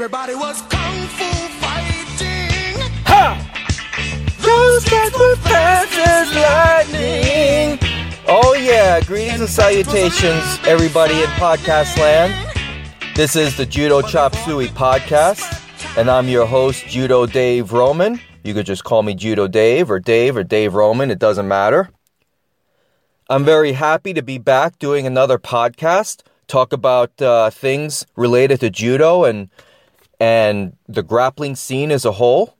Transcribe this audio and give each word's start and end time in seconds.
Everybody 0.00 0.34
was 0.34 0.62
kung 0.62 1.06
fu 1.08 1.30
fighting. 1.60 2.80
Ha! 3.04 3.36
Those 4.38 4.84
guys 4.88 5.12
were 5.12 5.36
fast 5.36 5.92
as 5.92 6.88
lightning. 6.88 7.78
Oh 8.26 8.54
yeah, 8.54 9.02
greetings 9.02 9.40
and 9.40 9.48
salutations, 9.50 10.58
everybody 10.66 11.20
in 11.20 11.28
podcast 11.36 11.98
land. 11.98 12.32
This 13.14 13.36
is 13.36 13.58
the 13.58 13.66
Judo 13.66 14.00
Chop 14.00 14.34
Suey 14.36 14.68
podcast, 14.68 15.44
and 15.98 16.10
I'm 16.10 16.28
your 16.28 16.46
host, 16.46 16.86
Judo 16.86 17.26
Dave 17.26 17.70
Roman. 17.70 18.18
You 18.42 18.54
could 18.54 18.64
just 18.64 18.84
call 18.84 19.02
me 19.02 19.14
Judo 19.14 19.48
Dave 19.48 19.90
or 19.90 20.00
Dave 20.00 20.34
or 20.34 20.44
Dave 20.44 20.72
Roman, 20.72 21.10
it 21.10 21.18
doesn't 21.18 21.46
matter. 21.46 21.90
I'm 23.28 23.44
very 23.44 23.72
happy 23.72 24.14
to 24.14 24.22
be 24.22 24.38
back 24.38 24.78
doing 24.78 25.06
another 25.06 25.36
podcast, 25.38 26.22
talk 26.48 26.72
about 26.72 27.20
uh, 27.20 27.50
things 27.50 28.06
related 28.16 28.60
to 28.60 28.70
judo 28.70 29.24
and 29.24 29.50
and 30.20 30.76
the 30.86 31.02
grappling 31.02 31.56
scene 31.56 31.90
as 31.90 32.04
a 32.04 32.12
whole. 32.12 32.56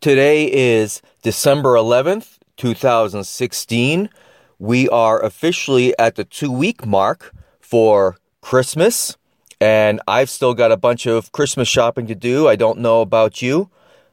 Today 0.00 0.52
is 0.52 1.00
December 1.22 1.74
11th, 1.74 2.38
2016. 2.56 4.10
We 4.58 4.88
are 4.88 5.22
officially 5.22 5.96
at 5.98 6.16
the 6.16 6.24
2 6.24 6.50
week 6.50 6.84
mark 6.84 7.32
for 7.60 8.16
Christmas, 8.42 9.16
and 9.60 10.00
I've 10.06 10.28
still 10.28 10.52
got 10.52 10.72
a 10.72 10.76
bunch 10.76 11.06
of 11.06 11.32
Christmas 11.32 11.68
shopping 11.68 12.06
to 12.08 12.14
do. 12.14 12.48
I 12.48 12.56
don't 12.56 12.80
know 12.80 13.00
about 13.00 13.40
you, 13.40 13.70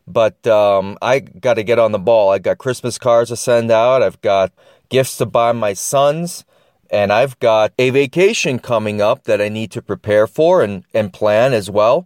but 0.07 0.45
um, 0.47 0.97
I 1.01 1.19
got 1.19 1.55
to 1.55 1.63
get 1.63 1.79
on 1.79 1.91
the 1.91 1.99
ball. 1.99 2.29
I've 2.29 2.43
got 2.43 2.59
Christmas 2.59 2.97
cards 2.97 3.29
to 3.29 3.35
send 3.35 3.71
out. 3.71 4.01
I've 4.01 4.21
got 4.21 4.53
gifts 4.89 5.17
to 5.17 5.25
buy 5.25 5.51
my 5.51 5.73
sons, 5.73 6.45
and 6.91 7.11
I've 7.13 7.39
got 7.39 7.71
a 7.79 7.89
vacation 7.89 8.59
coming 8.59 9.01
up 9.01 9.23
that 9.23 9.41
I 9.41 9.47
need 9.47 9.71
to 9.71 9.81
prepare 9.81 10.27
for 10.27 10.61
and, 10.61 10.83
and 10.93 11.13
plan 11.13 11.53
as 11.53 11.69
well. 11.71 12.05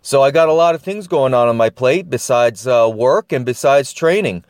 So 0.00 0.22
I 0.22 0.30
got 0.30 0.48
a 0.48 0.54
lot 0.54 0.74
of 0.74 0.80
things 0.80 1.06
going 1.06 1.34
on 1.34 1.46
on 1.46 1.58
my 1.58 1.68
plate 1.68 2.08
besides 2.08 2.66
uh, 2.66 2.90
work 2.92 3.30
and 3.30 3.44
besides 3.44 3.92
training. 3.92 4.44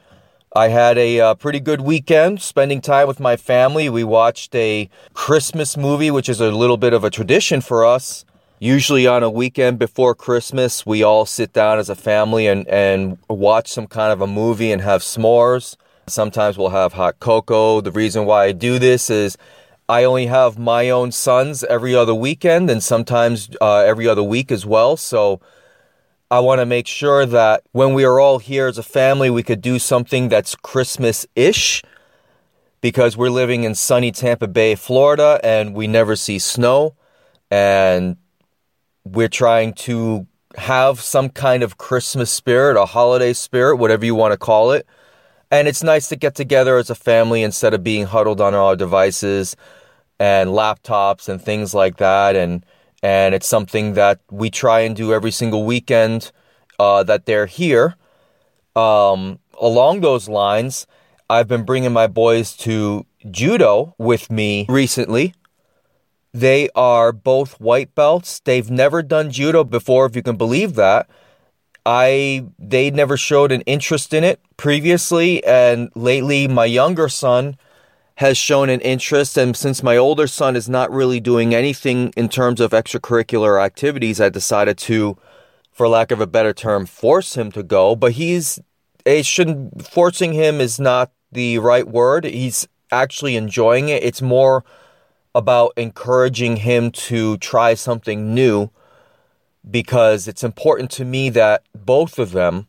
I 0.55 0.69
had 0.69 0.97
a 0.97 1.21
uh, 1.21 1.35
pretty 1.35 1.59
good 1.59 1.81
weekend 1.81 2.41
spending 2.41 2.81
time 2.81 3.09
with 3.09 3.19
my 3.19 3.37
family. 3.37 3.89
We 3.89 4.05
watched 4.05 4.55
a 4.55 4.89
Christmas 5.15 5.77
movie, 5.77 6.13
which 6.13 6.29
is 6.29 6.41
a 6.41 6.53
little 6.53 6.77
bit 6.77 6.93
of 6.93 7.03
a 7.03 7.11
tradition 7.11 7.61
for 7.61 7.85
us. 7.85 8.25
Usually 8.61 9.07
on 9.07 9.23
a 9.23 9.31
weekend 9.31 9.79
before 9.79 10.15
Christmas, 10.15 10.87
we 10.87 11.03
all 11.03 11.27
sit 11.27 11.53
down 11.53 11.79
as 11.79 11.89
a 11.89 11.95
family 11.97 12.47
and, 12.47 12.69
and 12.69 13.19
watch 13.29 13.69
some 13.69 13.87
kind 13.89 14.13
of 14.13 14.21
a 14.21 14.27
movie 14.27 14.71
and 14.71 14.83
have 14.83 15.03
s'mores. 15.03 15.77
Sometimes 16.11 16.59
we'll 16.59 16.71
have 16.71 16.93
hot 16.93 17.21
cocoa. 17.21 17.81
The 17.81 17.93
reason 17.93 18.27
why 18.27 18.45
I 18.45 18.53
do 18.53 18.79
this 18.79 19.11
is 19.11 19.37
I 19.89 20.05
only 20.05 20.27
have 20.27 20.59
my 20.59 20.91
own 20.91 21.11
sons 21.11 21.65
every 21.65 21.95
other 21.95 22.15
weekend 22.15 22.71
and 22.71 22.83
sometimes 22.83 23.51
uh, 23.61 23.79
every 23.79 24.07
other 24.07 24.23
week 24.23 24.53
as 24.53 24.65
well. 24.65 24.97
So 24.97 25.41
I 26.31 26.39
want 26.39 26.61
to 26.61 26.67
make 26.67 26.87
sure 26.87 27.27
that 27.27 27.65
when 27.73 27.93
we 27.93 28.05
are 28.05 28.21
all 28.21 28.39
here 28.39 28.69
as 28.69 28.79
a 28.79 28.85
family, 28.85 29.31
we 29.31 29.43
could 29.43 29.61
do 29.61 29.81
something 29.81 30.29
that's 30.29 30.55
Christmas 30.55 31.27
ish 31.35 31.83
because 32.81 33.17
we're 33.17 33.31
living 33.31 33.65
in 33.65 33.75
sunny 33.75 34.13
Tampa 34.13 34.47
Bay, 34.47 34.77
Florida, 34.77 35.41
and 35.43 35.75
we 35.75 35.89
never 35.89 36.15
see 36.15 36.39
snow. 36.39 36.95
And 37.51 38.17
we're 39.05 39.29
trying 39.29 39.73
to 39.73 40.29
have 40.57 41.01
some 41.01 41.31
kind 41.31 41.63
of 41.63 41.79
Christmas 41.79 42.31
spirit, 42.31 42.77
a 42.77 42.87
holiday 42.87 43.33
spirit, 43.33 43.77
whatever 43.77 44.05
you 44.05 44.15
want 44.15 44.33
to 44.33 44.39
call 44.39 44.71
it. 44.73 44.87
And 45.51 45.67
it's 45.67 45.83
nice 45.83 46.09
to 46.09 46.17
get 46.17 46.35
together 46.35 46.77
as 46.77 46.91
a 46.91 46.95
family 46.95 47.43
instead 47.43 47.75
of 47.75 47.83
being 47.83 48.07
huddled 48.07 48.41
on 48.41 48.55
our 48.55 48.77
devices 48.77 49.57
and 50.19 50.51
laptops 50.51 51.29
and 51.29 51.43
things 51.43 51.75
like 51.75 51.97
that. 51.97 52.37
And 52.37 52.65
and 53.03 53.35
it's 53.35 53.47
something 53.47 53.95
that 53.95 54.21
we 54.31 54.51
try 54.51 54.81
and 54.81 54.95
do 54.95 55.13
every 55.13 55.31
single 55.31 55.65
weekend 55.65 56.33
uh, 56.79 57.03
that 57.05 57.27
they're 57.27 57.47
here. 57.47 57.97
Um, 58.77 59.39
along 59.61 60.01
those 60.01 60.29
lines, 60.29 60.87
I've 61.29 61.49
been 61.49 61.65
bringing 61.65 61.93
my 61.93 62.07
boys 62.07 62.57
to 62.59 63.07
judo 63.31 63.95
with 63.99 64.31
me 64.31 64.67
recently. 64.69 65.35
They 66.33 66.69
are 66.75 67.13
both 67.13 67.59
white 67.61 67.95
belts. 67.95 68.41
They've 68.41 68.71
never 68.71 69.03
done 69.03 69.31
judo 69.31 69.65
before, 69.65 70.07
if 70.07 70.15
you 70.15 70.23
can 70.23 70.37
believe 70.37 70.75
that. 70.75 71.09
I 71.87 72.47
they 72.59 72.91
never 72.91 73.17
showed 73.17 73.53
an 73.53 73.63
interest 73.63 74.13
in 74.13 74.25
it 74.25 74.41
previously, 74.57 75.45
and 75.45 75.91
lately 75.95 76.49
my 76.49 76.67
younger 76.67 77.09
son 77.09 77.57
has 78.17 78.37
shown 78.37 78.69
an 78.69 78.81
interest. 78.81 79.39
And 79.39 79.57
since 79.57 79.83
my 79.83 79.97
older 79.97 80.27
son 80.27 80.57
is 80.57 80.69
not 80.69 80.93
really 80.93 81.21
doing 81.21 81.55
anything 81.55 82.13
in 82.17 82.29
terms 82.29 82.61
of 82.61 82.73
extracurricular 82.73 83.63
activities, 83.63 84.21
I 84.21 84.29
decided 84.29 84.77
to, 84.79 85.17
for 85.73 85.89
lack 85.89 86.11
of 86.11 86.21
a 86.21 86.27
better 86.27 86.53
term, 86.53 86.85
force 86.85 87.37
him 87.37 87.51
to 87.53 87.63
go. 87.63 87.97
But 87.97 88.13
he's 88.13 88.61
it 89.07 89.25
shouldn't 89.25 89.87
forcing 89.87 90.35
him 90.35 90.61
is 90.61 90.79
not 90.79 91.13
the 91.33 91.59
right 91.59 91.89
word. 91.89 92.25
He's 92.25 92.69
actually 92.93 93.37
enjoying 93.37 93.89
it. 93.89 94.03
It's 94.03 94.21
more 94.21 94.65
about 95.35 95.73
encouraging 95.77 96.57
him 96.57 96.91
to 96.91 97.39
try 97.39 97.75
something 97.75 98.35
new 98.35 98.71
because 99.71 100.27
it's 100.29 100.45
important 100.45 100.91
to 100.93 101.05
me 101.05 101.31
that 101.31 101.63
both 101.75 102.19
of 102.19 102.33
them 102.33 102.67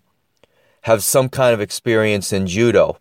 have 0.82 1.04
some 1.04 1.30
kind 1.30 1.54
of 1.54 1.62
experience 1.62 2.34
in 2.34 2.48
judo. 2.48 2.98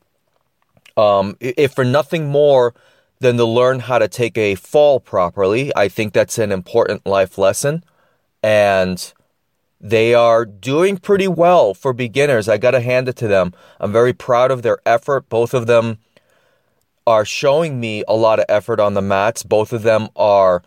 Um, 0.96 1.36
if 1.40 1.72
for 1.74 1.84
nothing 1.84 2.28
more 2.28 2.74
than 3.20 3.36
to 3.36 3.44
learn 3.44 3.80
how 3.80 3.98
to 3.98 4.08
take 4.08 4.36
a 4.36 4.54
fall 4.54 5.00
properly, 5.00 5.72
I 5.76 5.88
think 5.88 6.12
that's 6.12 6.38
an 6.38 6.52
important 6.52 7.06
life 7.06 7.38
lesson. 7.38 7.84
And 8.42 9.12
they 9.80 10.14
are 10.14 10.44
doing 10.44 10.98
pretty 10.98 11.28
well 11.28 11.72
for 11.74 11.92
beginners. 11.92 12.48
I 12.48 12.58
got 12.58 12.72
to 12.72 12.80
hand 12.80 13.08
it 13.08 13.16
to 13.16 13.28
them. 13.28 13.52
I'm 13.78 13.92
very 13.92 14.12
proud 14.12 14.50
of 14.50 14.62
their 14.62 14.78
effort. 14.84 15.28
Both 15.28 15.54
of 15.54 15.66
them 15.66 15.98
are 17.06 17.24
showing 17.24 17.80
me 17.80 18.04
a 18.06 18.14
lot 18.14 18.38
of 18.38 18.44
effort 18.48 18.78
on 18.78 18.94
the 18.94 19.02
mats. 19.02 19.42
Both 19.42 19.72
of 19.72 19.82
them 19.82 20.08
are 20.16 20.62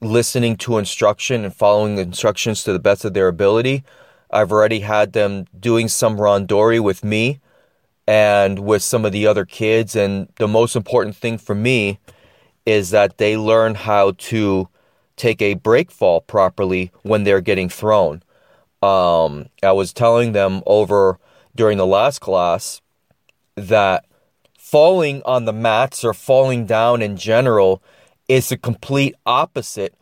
listening 0.00 0.56
to 0.56 0.78
instruction 0.78 1.44
and 1.44 1.54
following 1.54 1.98
instructions 1.98 2.64
to 2.64 2.72
the 2.72 2.78
best 2.78 3.04
of 3.04 3.14
their 3.14 3.28
ability. 3.28 3.84
I've 4.30 4.52
already 4.52 4.80
had 4.80 5.12
them 5.12 5.46
doing 5.58 5.88
some 5.88 6.16
randori 6.16 6.80
with 6.80 7.04
me 7.04 7.40
and 8.06 8.60
with 8.60 8.82
some 8.82 9.04
of 9.04 9.12
the 9.12 9.26
other 9.26 9.44
kids. 9.44 9.94
And 9.94 10.28
the 10.36 10.48
most 10.48 10.74
important 10.74 11.16
thing 11.16 11.38
for 11.38 11.54
me 11.54 11.98
is 12.64 12.90
that 12.90 13.18
they 13.18 13.36
learn 13.36 13.74
how 13.74 14.12
to 14.12 14.68
take 15.16 15.42
a 15.42 15.54
break 15.54 15.90
fall 15.90 16.20
properly 16.20 16.90
when 17.02 17.24
they're 17.24 17.40
getting 17.40 17.68
thrown. 17.68 18.22
Um, 18.82 19.50
I 19.62 19.72
was 19.72 19.92
telling 19.92 20.32
them 20.32 20.62
over 20.64 21.18
during 21.54 21.76
the 21.76 21.86
last 21.86 22.20
class 22.20 22.80
that 23.54 24.06
falling 24.56 25.20
on 25.24 25.44
the 25.44 25.52
mats 25.52 26.04
or 26.04 26.14
falling 26.14 26.64
down 26.64 27.02
in 27.02 27.16
general 27.16 27.82
is 28.30 28.48
the 28.48 28.56
complete 28.56 29.16
opposite 29.26 29.92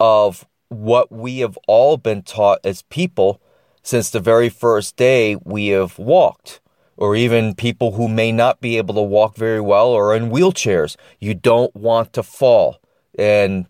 of 0.00 0.44
what 0.68 1.12
we 1.12 1.38
have 1.38 1.56
all 1.68 1.96
been 1.96 2.20
taught 2.20 2.58
as 2.64 2.82
people 2.82 3.40
since 3.84 4.10
the 4.10 4.18
very 4.18 4.48
first 4.48 4.96
day 4.96 5.36
we 5.44 5.68
have 5.68 5.96
walked, 5.96 6.60
or 6.96 7.14
even 7.14 7.54
people 7.54 7.92
who 7.92 8.08
may 8.08 8.32
not 8.32 8.60
be 8.60 8.76
able 8.76 8.96
to 8.96 9.02
walk 9.02 9.36
very 9.36 9.60
well 9.60 9.90
or 9.90 10.16
in 10.16 10.30
wheelchairs. 10.30 10.96
You 11.20 11.34
don't 11.34 11.72
want 11.76 12.12
to 12.14 12.24
fall. 12.24 12.80
And 13.16 13.66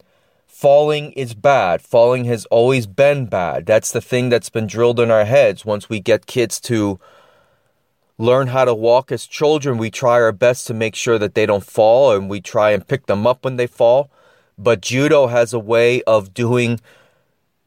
falling 0.47 1.13
is 1.13 1.35
bad. 1.35 1.83
Falling 1.83 2.25
has 2.25 2.47
always 2.47 2.87
been 2.87 3.27
bad. 3.27 3.67
That's 3.67 3.93
the 3.93 4.01
thing 4.01 4.31
that's 4.31 4.49
been 4.49 4.67
drilled 4.67 4.99
in 4.99 5.11
our 5.11 5.27
heads. 5.27 5.67
Once 5.67 5.91
we 5.91 6.01
get 6.01 6.25
kids 6.25 6.59
to 6.63 6.99
learn 8.19 8.49
how 8.49 8.65
to 8.65 8.75
walk 8.75 9.13
as 9.13 9.27
children, 9.27 9.79
we 9.79 9.91
try 9.91 10.13
our 10.13 10.33
best 10.33 10.67
to 10.67 10.75
make 10.75 10.95
sure 10.95 11.19
that 11.19 11.35
they 11.35 11.47
don't 11.47 11.65
fall 11.65 12.13
and 12.13 12.31
we 12.31 12.41
try 12.41 12.71
and 12.71 12.87
pick 12.87 13.07
them 13.07 13.27
up 13.27 13.45
when 13.45 13.57
they 13.57 13.67
fall. 13.67 14.11
But 14.59 14.81
judo 14.81 15.27
has 15.27 15.53
a 15.53 15.59
way 15.59 16.03
of 16.03 16.33
doing 16.33 16.81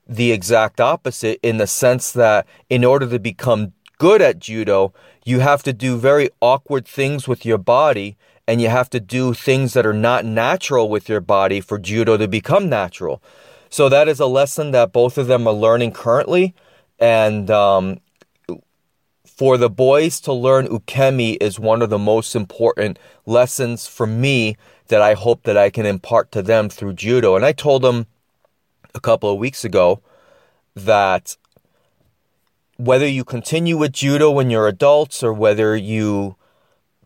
the 0.08 0.32
exact 0.32 0.82
opposite 0.82 1.40
in 1.44 1.58
the 1.58 1.68
sense 1.68 2.12
that 2.14 2.48
in 2.70 2.84
order 2.84 3.08
to 3.08 3.20
become 3.20 3.74
good 4.00 4.22
at 4.22 4.40
judo, 4.40 4.92
you 5.24 5.40
have 5.40 5.62
to 5.64 5.74
do 5.74 5.98
very 5.98 6.30
awkward 6.42 6.88
things 6.88 7.28
with 7.28 7.46
your 7.46 7.60
body 7.60 8.18
and 8.48 8.60
you 8.60 8.70
have 8.70 8.90
to 8.90 9.00
do 9.00 9.36
things 9.36 9.74
that 9.74 9.86
are 9.86 9.94
not 9.94 10.26
natural 10.26 10.90
with 10.90 11.08
your 11.08 11.22
body 11.22 11.62
for 11.62 11.78
judo 11.78 12.18
to 12.18 12.28
become 12.28 12.68
natural. 12.68 13.22
So 13.70 13.88
that 13.90 14.08
is 14.08 14.20
a 14.20 14.26
lesson 14.26 14.72
that 14.72 14.92
both 14.92 15.20
of 15.20 15.28
them 15.28 15.46
are 15.48 15.54
learning 15.54 15.92
currently. 15.92 16.56
And 16.98 17.52
um, 17.52 18.00
for 19.40 19.56
the 19.58 19.70
boys 19.70 20.20
to 20.20 20.34
learn 20.34 20.68
ukemi 20.68 21.38
is 21.40 21.58
one 21.58 21.82
of 21.82 21.90
the 21.90 21.98
most 21.98 22.36
important 22.36 23.00
lessons 23.26 23.88
for 23.88 24.06
me 24.06 24.58
that 24.90 25.02
I 25.02 25.14
hope 25.14 25.44
that 25.44 25.56
I 25.56 25.70
can 25.70 25.86
impart 25.86 26.30
to 26.34 26.42
them 26.42 26.68
through 26.68 26.96
judo. 26.96 27.38
And 27.38 27.46
I 27.46 27.54
told 27.54 27.82
them 27.82 28.08
a 28.94 29.00
couple 29.00 29.32
of 29.32 29.40
weeks 29.40 29.64
ago 29.64 30.02
that 30.76 31.38
whether 32.76 33.08
you 33.08 33.24
continue 33.24 33.78
with 33.78 33.94
judo 33.94 34.30
when 34.30 34.50
you're 34.50 34.68
adults 34.68 35.24
or 35.24 35.32
whether 35.32 35.74
you 35.74 36.36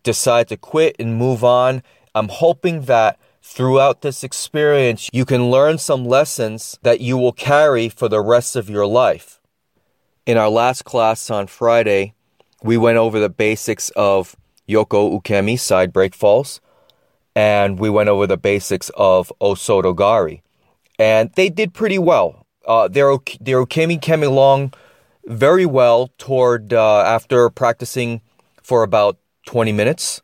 decide 0.02 0.48
to 0.48 0.58
quit 0.58 0.96
and 0.98 1.16
move 1.16 1.44
on, 1.44 1.84
I'm 2.16 2.30
hoping 2.30 2.86
that 2.86 3.20
throughout 3.44 4.02
this 4.02 4.24
experience, 4.24 5.08
you 5.14 5.24
can 5.24 5.52
learn 5.52 5.78
some 5.78 6.04
lessons 6.04 6.80
that 6.82 7.00
you 7.00 7.16
will 7.16 7.32
carry 7.32 7.90
for 7.90 8.10
the 8.10 8.22
rest 8.22 8.56
of 8.56 8.72
your 8.72 8.88
life. 8.88 9.40
In 10.26 10.36
our 10.36 10.50
last 10.50 10.84
class 10.84 11.30
on 11.30 11.46
Friday, 11.46 12.16
we 12.64 12.78
went 12.78 12.98
over 12.98 13.20
the 13.20 13.30
basics 13.30 13.90
of 13.90 14.36
Yoko 14.68 15.22
Ukemi, 15.22 15.60
side 15.60 15.92
break 15.92 16.16
falls, 16.16 16.62
and 17.36 17.78
we 17.78 17.90
went 17.90 18.10
over 18.10 18.26
the 18.26 18.38
basics 18.38 18.90
of 18.96 19.32
Osoto 19.42 19.94
Gari. 19.94 20.42
And 20.98 21.32
they 21.34 21.50
did 21.50 21.74
pretty 21.74 22.00
well. 22.00 22.46
Uh, 22.66 22.88
their, 22.88 23.18
their 23.42 23.66
Ukemi 23.66 24.02
came 24.02 24.24
along 24.24 24.74
very 25.26 25.66
well 25.66 26.12
toward 26.18 26.74
uh, 26.74 27.02
after 27.02 27.50
practicing 27.50 28.22
for 28.62 28.84
about 28.84 29.18
20 29.46 29.74
minutes. 29.74 30.22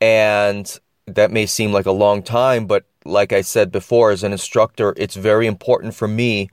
And 0.00 0.78
that 1.06 1.30
may 1.30 1.44
seem 1.44 1.72
like 1.72 1.86
a 1.86 1.92
long 1.92 2.22
time, 2.22 2.66
but 2.66 2.84
like 3.04 3.32
I 3.32 3.42
said 3.42 3.70
before, 3.70 4.10
as 4.10 4.22
an 4.22 4.32
instructor, 4.32 4.94
it's 4.96 5.16
very 5.16 5.46
important 5.46 5.94
for 5.94 6.08
me 6.08 6.48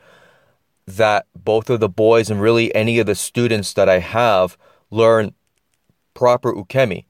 that 0.85 1.27
both 1.35 1.69
of 1.69 1.79
the 1.79 1.89
boys 1.89 2.29
and 2.29 2.41
really 2.41 2.73
any 2.73 2.99
of 2.99 3.05
the 3.05 3.15
students 3.15 3.73
that 3.73 3.89
I 3.89 3.99
have 3.99 4.57
learn 4.89 5.33
proper 6.13 6.53
ukemi 6.53 7.05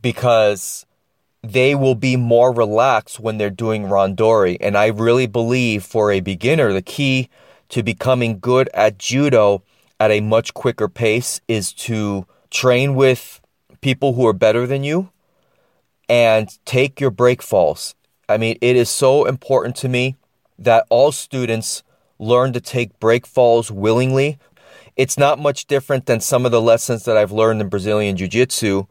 because 0.00 0.86
they 1.42 1.74
will 1.74 1.94
be 1.94 2.16
more 2.16 2.52
relaxed 2.52 3.20
when 3.20 3.38
they're 3.38 3.50
doing 3.50 3.84
randori. 3.84 4.56
And 4.60 4.76
I 4.76 4.86
really 4.86 5.26
believe 5.26 5.84
for 5.84 6.10
a 6.10 6.20
beginner, 6.20 6.72
the 6.72 6.82
key 6.82 7.28
to 7.68 7.82
becoming 7.82 8.38
good 8.38 8.68
at 8.72 8.98
judo 8.98 9.62
at 10.00 10.10
a 10.10 10.20
much 10.20 10.54
quicker 10.54 10.88
pace 10.88 11.40
is 11.48 11.72
to 11.72 12.26
train 12.50 12.94
with 12.94 13.40
people 13.80 14.14
who 14.14 14.26
are 14.26 14.32
better 14.32 14.66
than 14.66 14.84
you 14.84 15.10
and 16.08 16.58
take 16.64 17.00
your 17.00 17.10
break 17.10 17.42
falls. 17.42 17.94
I 18.28 18.38
mean, 18.38 18.56
it 18.60 18.76
is 18.76 18.88
so 18.88 19.26
important 19.26 19.76
to 19.76 19.88
me 19.88 20.16
that 20.58 20.86
all 20.88 21.12
students 21.12 21.82
learn 22.18 22.52
to 22.52 22.60
take 22.60 22.98
break 22.98 23.26
falls 23.26 23.70
willingly. 23.70 24.38
It's 24.96 25.18
not 25.18 25.38
much 25.40 25.66
different 25.66 26.06
than 26.06 26.20
some 26.20 26.46
of 26.46 26.52
the 26.52 26.60
lessons 26.60 27.04
that 27.04 27.16
I've 27.16 27.32
learned 27.32 27.60
in 27.60 27.68
Brazilian 27.68 28.16
Jiu 28.16 28.28
Jitsu, 28.28 28.84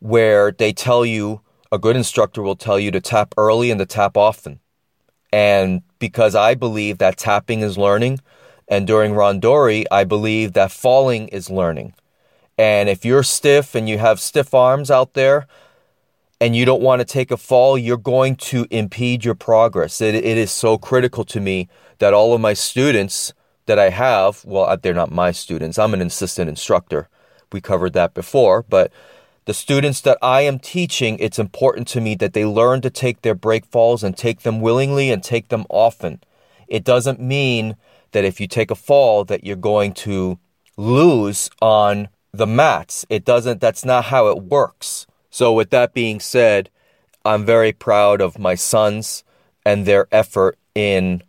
where 0.00 0.50
they 0.50 0.72
tell 0.72 1.06
you, 1.06 1.42
a 1.70 1.78
good 1.78 1.96
instructor 1.96 2.42
will 2.42 2.56
tell 2.56 2.78
you 2.78 2.90
to 2.90 3.00
tap 3.00 3.34
early 3.36 3.70
and 3.70 3.78
to 3.78 3.86
tap 3.86 4.16
often. 4.16 4.58
And 5.32 5.82
because 5.98 6.34
I 6.34 6.54
believe 6.54 6.98
that 6.98 7.18
tapping 7.18 7.60
is 7.60 7.78
learning, 7.78 8.20
and 8.66 8.86
during 8.86 9.12
Randori, 9.12 9.84
I 9.90 10.04
believe 10.04 10.54
that 10.54 10.72
falling 10.72 11.28
is 11.28 11.50
learning. 11.50 11.94
And 12.56 12.88
if 12.88 13.04
you're 13.04 13.22
stiff 13.22 13.74
and 13.74 13.88
you 13.88 13.98
have 13.98 14.18
stiff 14.20 14.54
arms 14.54 14.90
out 14.90 15.14
there, 15.14 15.46
and 16.40 16.54
you 16.54 16.64
don't 16.64 16.82
want 16.82 17.00
to 17.00 17.04
take 17.04 17.30
a 17.30 17.36
fall, 17.36 17.76
you're 17.76 17.96
going 17.96 18.36
to 18.36 18.66
impede 18.70 19.24
your 19.24 19.34
progress. 19.34 20.00
It, 20.00 20.14
it 20.14 20.38
is 20.38 20.50
so 20.50 20.78
critical 20.78 21.24
to 21.26 21.40
me 21.40 21.68
that 21.98 22.14
all 22.14 22.32
of 22.32 22.40
my 22.40 22.54
students 22.54 23.32
that 23.68 23.78
I 23.78 23.90
have, 23.90 24.44
well, 24.44 24.76
they're 24.76 24.92
not 24.92 25.12
my 25.12 25.30
students, 25.30 25.78
I'm 25.78 25.94
an 25.94 26.02
assistant 26.02 26.48
instructor. 26.50 27.08
We 27.52 27.60
covered 27.60 27.92
that 27.92 28.12
before, 28.12 28.64
but 28.68 28.92
the 29.44 29.54
students 29.54 30.00
that 30.02 30.18
I 30.20 30.42
am 30.42 30.58
teaching, 30.58 31.16
it's 31.20 31.38
important 31.38 31.88
to 31.88 32.00
me 32.00 32.14
that 32.16 32.34
they 32.34 32.44
learn 32.44 32.82
to 32.82 32.90
take 32.90 33.22
their 33.22 33.34
break 33.34 33.64
falls 33.64 34.02
and 34.02 34.16
take 34.16 34.40
them 34.40 34.60
willingly 34.60 35.10
and 35.10 35.22
take 35.22 35.48
them 35.48 35.64
often. 35.70 36.20
It 36.66 36.84
doesn't 36.84 37.20
mean 37.20 37.76
that 38.12 38.24
if 38.24 38.40
you 38.40 38.46
take 38.46 38.70
a 38.70 38.74
fall 38.74 39.24
that 39.24 39.44
you're 39.44 39.56
going 39.56 39.92
to 39.94 40.38
lose 40.76 41.50
on 41.62 42.08
the 42.32 42.46
mats. 42.46 43.04
It 43.08 43.24
doesn't 43.24 43.60
that's 43.60 43.84
not 43.84 44.06
how 44.06 44.28
it 44.28 44.42
works. 44.42 45.06
So, 45.30 45.52
with 45.52 45.70
that 45.70 45.92
being 45.92 46.20
said, 46.20 46.70
I'm 47.24 47.44
very 47.44 47.72
proud 47.72 48.20
of 48.20 48.38
my 48.38 48.54
sons 48.54 49.24
and 49.64 49.84
their 49.84 50.08
effort 50.12 50.58
in 50.74 51.22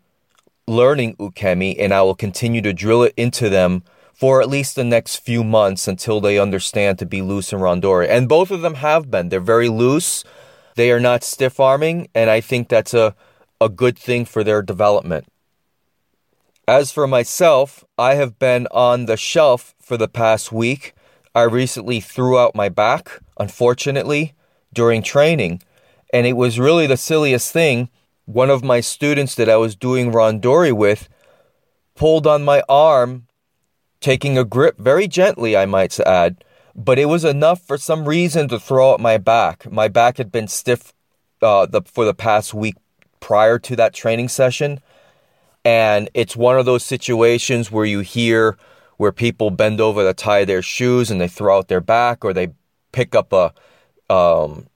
learning 0.70 1.16
ukemi, 1.18 1.76
and 1.78 1.94
I 1.94 2.02
will 2.04 2.16
continue 2.16 2.62
to 2.62 2.74
drill 2.74 3.04
it 3.04 3.14
into 3.18 3.50
them 3.50 3.84
for 4.14 4.42
at 4.42 4.50
least 4.50 4.76
the 4.76 4.84
next 4.84 5.18
few 5.18 5.44
months 5.44 5.88
until 5.88 6.22
they 6.22 6.38
understand 6.38 7.00
to 7.00 7.06
be 7.06 7.22
loose 7.22 7.52
in 7.52 7.60
randori. 7.60 8.08
And 8.10 8.30
both 8.30 8.52
of 8.52 8.62
them 8.62 8.76
have 8.76 9.10
been. 9.10 9.30
They're 9.30 9.40
very 9.40 9.70
loose. 9.70 10.24
They 10.76 10.92
are 10.92 11.00
not 11.00 11.24
stiff 11.24 11.60
arming, 11.60 12.08
and 12.14 12.30
I 12.30 12.42
think 12.42 12.70
that's 12.70 12.94
a, 12.94 13.16
a 13.60 13.70
good 13.70 13.98
thing 13.98 14.26
for 14.26 14.44
their 14.44 14.62
development. 14.62 15.26
As 16.68 16.92
for 16.92 17.08
myself, 17.08 17.84
I 17.98 18.16
have 18.16 18.38
been 18.38 18.68
on 18.72 19.06
the 19.06 19.18
shelf 19.18 19.74
for 19.82 19.98
the 19.98 20.08
past 20.08 20.52
week. 20.52 20.94
I 21.34 21.44
recently 21.44 22.00
threw 22.00 22.38
out 22.38 22.56
my 22.56 22.70
back 22.70 23.20
unfortunately, 23.40 24.34
during 24.74 25.02
training. 25.02 25.64
And 26.14 26.28
it 26.28 26.34
was 26.34 26.60
really 26.60 26.86
the 26.86 26.98
silliest 26.98 27.52
thing. 27.52 27.90
One 28.30 28.52
of 28.52 28.64
my 28.64 28.80
students 28.80 29.34
that 29.34 29.50
I 29.50 29.58
was 29.58 29.76
doing 29.76 30.12
randori 30.12 30.72
with 30.72 31.10
pulled 31.96 32.28
on 32.28 32.46
my 32.46 32.62
arm, 32.70 33.26
taking 34.02 34.38
a 34.38 34.44
grip 34.44 34.78
very 34.78 35.08
gently, 35.08 35.58
I 35.58 35.66
might 35.66 36.00
add. 36.02 36.44
But 36.76 37.00
it 37.00 37.06
was 37.06 37.26
enough 37.26 37.60
for 37.60 37.76
some 37.76 38.08
reason 38.08 38.48
to 38.50 38.60
throw 38.60 38.94
out 38.94 39.00
my 39.00 39.18
back. 39.18 39.72
My 39.72 39.88
back 39.88 40.18
had 40.18 40.32
been 40.32 40.48
stiff 40.48 40.94
uh, 41.42 41.66
the, 41.66 41.82
for 41.82 42.06
the 42.06 42.14
past 42.14 42.54
week 42.54 42.76
prior 43.20 43.58
to 43.58 43.76
that 43.78 43.96
training 43.96 44.28
session. 44.30 44.80
And 45.66 46.08
it's 46.14 46.36
one 46.36 46.60
of 46.60 46.68
those 46.68 46.86
situations 46.86 47.72
where 47.72 47.86
you 47.86 48.02
hear 48.02 48.60
where 48.98 49.12
people 49.12 49.50
bend 49.50 49.82
over 49.82 50.04
to 50.04 50.14
tie 50.14 50.46
their 50.46 50.62
shoes 50.62 51.10
and 51.10 51.20
they 51.20 51.28
throw 51.28 51.58
out 51.58 51.68
their 51.68 51.82
back 51.82 52.24
or 52.24 52.34
they 52.34 52.50
pick 52.92 53.16
up 53.16 53.34
a, 53.34 53.52
um, 54.08 54.68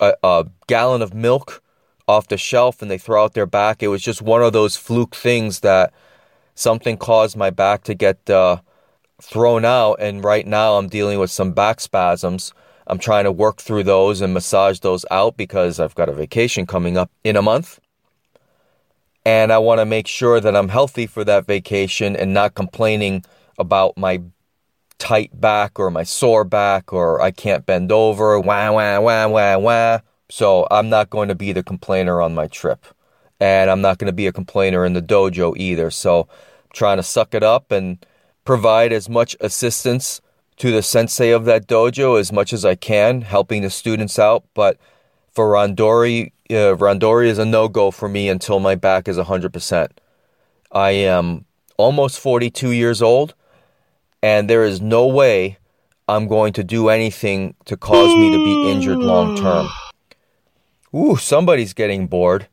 a, 0.00 0.14
a 0.24 0.46
gallon 0.66 1.00
of 1.00 1.14
milk 1.14 1.62
off 2.08 2.26
the 2.26 2.38
shelf 2.38 2.80
and 2.80 2.90
they 2.90 2.98
throw 2.98 3.22
out 3.22 3.34
their 3.34 3.46
back. 3.46 3.82
It 3.82 3.88
was 3.88 4.02
just 4.02 4.22
one 4.22 4.42
of 4.42 4.52
those 4.52 4.76
fluke 4.76 5.14
things 5.14 5.60
that 5.60 5.92
something 6.54 6.96
caused 6.96 7.36
my 7.36 7.50
back 7.50 7.84
to 7.84 7.94
get 7.94 8.28
uh, 8.30 8.60
thrown 9.22 9.64
out. 9.64 9.96
And 10.00 10.24
right 10.24 10.46
now 10.46 10.78
I'm 10.78 10.88
dealing 10.88 11.18
with 11.20 11.30
some 11.30 11.52
back 11.52 11.80
spasms. 11.80 12.52
I'm 12.86 12.98
trying 12.98 13.24
to 13.24 13.32
work 13.32 13.58
through 13.58 13.84
those 13.84 14.22
and 14.22 14.32
massage 14.32 14.80
those 14.80 15.04
out 15.10 15.36
because 15.36 15.78
I've 15.78 15.94
got 15.94 16.08
a 16.08 16.14
vacation 16.14 16.66
coming 16.66 16.96
up 16.96 17.10
in 17.22 17.36
a 17.36 17.42
month. 17.42 17.78
And 19.26 19.52
I 19.52 19.58
want 19.58 19.80
to 19.80 19.84
make 19.84 20.06
sure 20.06 20.40
that 20.40 20.56
I'm 20.56 20.70
healthy 20.70 21.06
for 21.06 21.22
that 21.24 21.46
vacation 21.46 22.16
and 22.16 22.32
not 22.32 22.54
complaining 22.54 23.24
about 23.58 23.98
my 23.98 24.22
tight 24.98 25.38
back 25.38 25.78
or 25.78 25.90
my 25.90 26.02
sore 26.02 26.44
back 26.44 26.92
or 26.94 27.20
I 27.20 27.30
can't 27.30 27.66
bend 27.66 27.92
over, 27.92 28.40
wah, 28.40 28.72
wah, 28.72 28.98
wah, 29.00 29.28
wah, 29.28 29.58
wah. 29.58 30.00
So 30.30 30.66
I'm 30.70 30.88
not 30.88 31.10
going 31.10 31.28
to 31.28 31.34
be 31.34 31.52
the 31.52 31.62
complainer 31.62 32.20
on 32.20 32.34
my 32.34 32.46
trip. 32.46 32.86
And 33.40 33.70
I'm 33.70 33.80
not 33.80 33.98
going 33.98 34.08
to 34.08 34.12
be 34.12 34.26
a 34.26 34.32
complainer 34.32 34.84
in 34.84 34.92
the 34.92 35.02
dojo 35.02 35.56
either. 35.56 35.90
So 35.90 36.22
I'm 36.22 36.70
trying 36.72 36.96
to 36.98 37.02
suck 37.02 37.34
it 37.34 37.42
up 37.42 37.70
and 37.70 38.04
provide 38.44 38.92
as 38.92 39.08
much 39.08 39.36
assistance 39.40 40.20
to 40.56 40.72
the 40.72 40.82
sensei 40.82 41.30
of 41.30 41.44
that 41.44 41.66
dojo 41.66 42.18
as 42.18 42.32
much 42.32 42.52
as 42.52 42.64
I 42.64 42.74
can, 42.74 43.22
helping 43.22 43.62
the 43.62 43.70
students 43.70 44.18
out. 44.18 44.44
But 44.54 44.76
for 45.32 45.52
Randori, 45.52 46.32
uh, 46.50 46.74
Randori 46.76 47.26
is 47.26 47.38
a 47.38 47.44
no 47.44 47.68
go 47.68 47.90
for 47.90 48.08
me 48.08 48.28
until 48.28 48.58
my 48.58 48.74
back 48.74 49.06
is 49.06 49.16
100%. 49.16 49.88
I 50.72 50.90
am 50.90 51.44
almost 51.76 52.18
42 52.18 52.72
years 52.72 53.00
old 53.00 53.34
and 54.22 54.50
there 54.50 54.64
is 54.64 54.80
no 54.80 55.06
way 55.06 55.58
I'm 56.08 56.26
going 56.26 56.52
to 56.54 56.64
do 56.64 56.88
anything 56.88 57.54
to 57.66 57.76
cause 57.76 58.14
me 58.14 58.30
to 58.30 58.44
be 58.44 58.70
injured 58.70 58.98
long 58.98 59.36
term. 59.36 59.68
Ooh, 60.94 61.16
somebody's 61.16 61.74
getting 61.74 62.06
bored. 62.06 62.48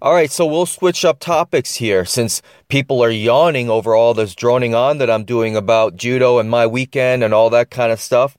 All 0.00 0.12
right, 0.12 0.30
so 0.30 0.46
we'll 0.46 0.66
switch 0.66 1.04
up 1.04 1.18
topics 1.18 1.76
here 1.76 2.04
since 2.04 2.40
people 2.68 3.02
are 3.02 3.10
yawning 3.10 3.68
over 3.68 3.96
all 3.96 4.14
this 4.14 4.34
droning 4.34 4.74
on 4.74 4.98
that 4.98 5.10
I'm 5.10 5.24
doing 5.24 5.56
about 5.56 5.96
judo 5.96 6.38
and 6.38 6.48
my 6.48 6.66
weekend 6.66 7.24
and 7.24 7.34
all 7.34 7.50
that 7.50 7.70
kind 7.70 7.90
of 7.90 8.00
stuff. 8.00 8.38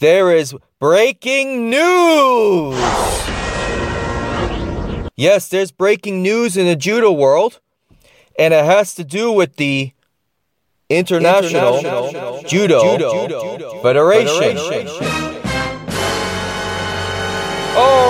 There 0.00 0.30
is 0.30 0.54
breaking 0.78 1.70
news! 1.70 2.76
Yes, 5.16 5.48
there's 5.48 5.70
breaking 5.70 6.22
news 6.22 6.58
in 6.58 6.66
the 6.66 6.76
judo 6.76 7.10
world, 7.10 7.60
and 8.38 8.52
it 8.52 8.64
has 8.64 8.94
to 8.96 9.04
do 9.04 9.32
with 9.32 9.56
the 9.56 9.92
International, 10.90 11.78
International 11.78 12.42
Judo, 12.42 12.98
Judo, 12.98 13.82
Federation. 13.82 14.56
Federation. 14.56 14.86
Oh 17.78 18.05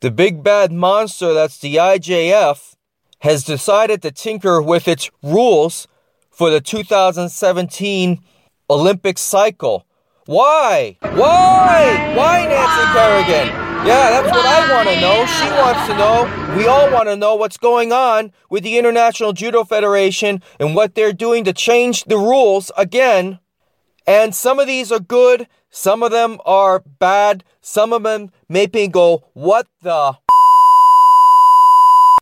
The 0.00 0.10
big 0.10 0.42
bad 0.42 0.72
monster 0.72 1.32
that's 1.32 1.58
the 1.58 1.76
IJF 1.76 2.76
has 3.20 3.42
decided 3.42 4.02
to 4.02 4.12
tinker 4.12 4.62
with 4.62 4.86
its 4.86 5.10
rules 5.22 5.88
for 6.30 6.50
the 6.50 6.60
2017 6.60 8.22
Olympic 8.68 9.18
cycle. 9.18 9.86
Why? 10.26 10.98
Why? 11.00 12.14
Why, 12.14 12.46
Nancy 12.46 12.84
Kerrigan? 12.92 13.48
Yeah, 13.86 14.10
that's 14.10 14.30
what 14.36 14.44
I 14.44 14.72
want 14.74 14.88
to 14.88 15.00
know. 15.00 15.26
She 15.26 15.48
wants 15.50 15.86
to 15.86 15.96
know. 15.96 16.56
We 16.56 16.66
all 16.66 16.90
want 16.92 17.08
to 17.08 17.16
know 17.16 17.36
what's 17.36 17.56
going 17.56 17.92
on 17.92 18.32
with 18.50 18.64
the 18.64 18.78
International 18.78 19.32
Judo 19.32 19.64
Federation 19.64 20.42
and 20.58 20.74
what 20.74 20.94
they're 20.94 21.12
doing 21.12 21.44
to 21.44 21.52
change 21.52 22.04
the 22.04 22.18
rules 22.18 22.70
again. 22.76 23.38
And 24.06 24.34
some 24.34 24.58
of 24.60 24.68
these 24.68 24.92
are 24.92 25.00
good, 25.00 25.48
some 25.70 26.02
of 26.02 26.12
them 26.12 26.38
are 26.46 26.80
bad, 26.80 27.44
some 27.60 27.92
of 27.92 28.04
them 28.04 28.30
make 28.48 28.72
me 28.72 28.86
go, 28.86 29.24
what 29.32 29.66
the? 29.82 30.16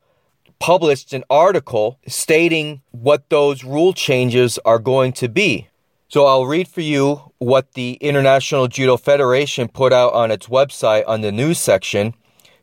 published 0.59 1.11
an 1.11 1.23
article 1.29 1.99
stating 2.07 2.81
what 2.91 3.29
those 3.29 3.63
rule 3.63 3.93
changes 3.93 4.59
are 4.63 4.79
going 4.79 5.11
to 5.13 5.27
be. 5.27 5.67
So 6.07 6.25
I'll 6.25 6.45
read 6.45 6.67
for 6.67 6.81
you 6.81 7.31
what 7.39 7.73
the 7.73 7.93
International 7.93 8.67
Judo 8.67 8.97
Federation 8.97 9.67
put 9.67 9.91
out 9.91 10.13
on 10.13 10.29
its 10.29 10.47
website 10.47 11.03
on 11.07 11.21
the 11.21 11.31
news 11.31 11.57
section. 11.57 12.13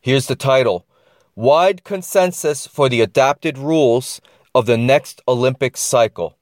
Here's 0.00 0.26
the 0.26 0.36
title 0.36 0.86
Wide 1.34 1.82
Consensus 1.82 2.66
for 2.66 2.88
the 2.88 3.00
Adapted 3.00 3.58
Rules 3.58 4.20
of 4.54 4.66
the 4.66 4.76
Next 4.76 5.20
Olympic 5.26 5.76
Cycle. 5.76 6.37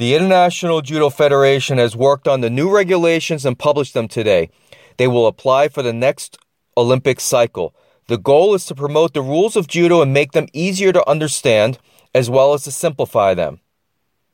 The 0.00 0.14
International 0.14 0.80
Judo 0.80 1.10
Federation 1.10 1.76
has 1.76 1.94
worked 1.94 2.26
on 2.26 2.40
the 2.40 2.48
new 2.48 2.74
regulations 2.74 3.44
and 3.44 3.58
published 3.58 3.92
them 3.92 4.08
today. 4.08 4.48
They 4.96 5.06
will 5.06 5.26
apply 5.26 5.68
for 5.68 5.82
the 5.82 5.92
next 5.92 6.38
Olympic 6.74 7.20
cycle. 7.20 7.74
The 8.06 8.16
goal 8.16 8.54
is 8.54 8.64
to 8.64 8.74
promote 8.74 9.12
the 9.12 9.20
rules 9.20 9.56
of 9.56 9.66
judo 9.66 10.00
and 10.00 10.10
make 10.10 10.32
them 10.32 10.46
easier 10.54 10.90
to 10.90 11.06
understand, 11.06 11.78
as 12.14 12.30
well 12.30 12.54
as 12.54 12.64
to 12.64 12.70
simplify 12.70 13.34
them. 13.34 13.60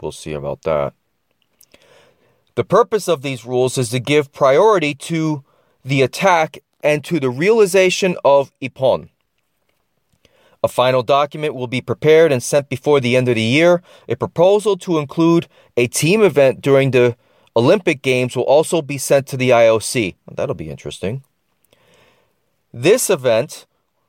We'll 0.01 0.13
see 0.13 0.35
about 0.35 0.63
that. 0.63 0.95
The 2.55 2.63
purpose 2.63 3.09
of 3.09 3.23
these 3.23 3.45
rules 3.45 3.77
is 3.77 3.91
to 3.91 3.99
give 3.99 4.33
priority 4.33 4.95
to 4.95 5.43
the 5.85 6.01
attack 6.01 6.61
and 6.81 7.03
to 7.07 7.19
the 7.19 7.31
realization 7.31 8.17
of 8.25 8.53
ippon. 8.63 9.09
A 10.67 10.69
final 10.69 11.05
document 11.05 11.55
will 11.55 11.69
be 11.69 11.81
prepared 11.81 12.33
and 12.33 12.43
sent 12.43 12.69
before 12.69 12.99
the 12.99 13.17
end 13.17 13.29
of 13.29 13.37
the 13.37 13.41
year. 13.41 13.85
A 14.09 14.17
proposal 14.17 14.77
to 14.79 14.99
include 14.99 15.47
a 15.77 15.87
team 15.87 16.25
event 16.25 16.61
during 16.61 16.91
the 16.91 17.17
Olympic 17.55 18.03
Games 18.03 18.35
will 18.35 18.43
also 18.57 18.83
be 18.83 18.99
sent 18.99 19.29
to 19.29 19.37
the 19.37 19.51
IOC. 19.51 20.17
That'll 20.29 20.57
be 20.57 20.69
interesting. 20.69 21.23
This 22.73 23.09
event 23.09 23.65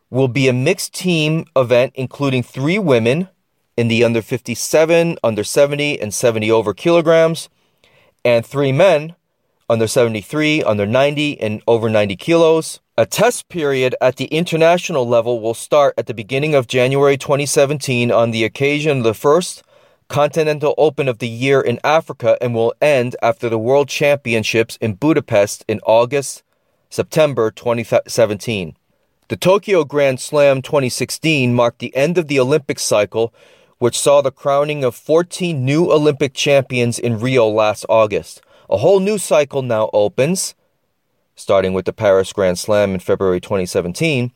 will 0.09 0.27
be 0.27 0.47
a 0.47 0.53
mixed 0.67 0.95
team 0.95 1.45
event 1.55 1.91
including 1.93 2.41
three 2.41 2.79
women 2.79 3.29
in 3.77 3.87
the 3.87 4.03
under 4.03 4.23
57, 4.23 5.19
under 5.23 5.43
70, 5.43 6.01
and 6.01 6.11
70 6.11 6.49
over 6.49 6.73
kilograms 6.73 7.49
and 8.25 8.43
three 8.43 8.71
men 8.71 9.13
under 9.69 9.87
73, 9.87 10.63
under 10.63 10.85
90, 10.85 11.39
and 11.41 11.61
over 11.67 11.89
90 11.89 12.15
kilos. 12.15 12.79
A 12.97 13.05
test 13.05 13.49
period 13.49 13.95
at 14.01 14.15
the 14.15 14.25
international 14.25 15.07
level 15.07 15.39
will 15.39 15.53
start 15.53 15.93
at 15.97 16.07
the 16.07 16.13
beginning 16.13 16.55
of 16.55 16.67
January 16.67 17.17
2017 17.17 18.11
on 18.11 18.31
the 18.31 18.43
occasion 18.43 18.99
of 18.99 19.03
the 19.03 19.13
first 19.13 19.63
Continental 20.07 20.73
Open 20.77 21.09
of 21.09 21.19
the 21.19 21.27
year 21.27 21.59
in 21.59 21.79
Africa 21.83 22.37
and 22.39 22.55
will 22.55 22.73
end 22.81 23.15
after 23.21 23.49
the 23.49 23.59
World 23.59 23.89
Championships 23.89 24.77
in 24.77 24.93
Budapest 24.93 25.65
in 25.67 25.81
August, 25.85 26.43
September 26.89 27.51
2017. 27.51 28.77
The 29.27 29.35
Tokyo 29.35 29.83
Grand 29.83 30.21
Slam 30.21 30.61
2016 30.61 31.53
marked 31.53 31.79
the 31.79 31.93
end 31.93 32.17
of 32.17 32.29
the 32.29 32.39
Olympic 32.39 32.79
cycle, 32.79 33.33
which 33.79 33.99
saw 33.99 34.21
the 34.21 34.31
crowning 34.31 34.85
of 34.85 34.95
14 34.95 35.65
new 35.65 35.91
Olympic 35.91 36.33
champions 36.33 36.97
in 36.97 37.19
Rio 37.19 37.45
last 37.49 37.85
August. 37.89 38.41
A 38.69 38.77
whole 38.77 38.99
new 38.99 39.17
cycle 39.17 39.61
now 39.61 39.89
opens, 39.93 40.55
starting 41.35 41.73
with 41.73 41.85
the 41.85 41.93
Paris 41.93 42.33
Grand 42.33 42.59
Slam 42.59 42.93
in 42.93 42.99
February 42.99 43.39
2017, 43.39 44.31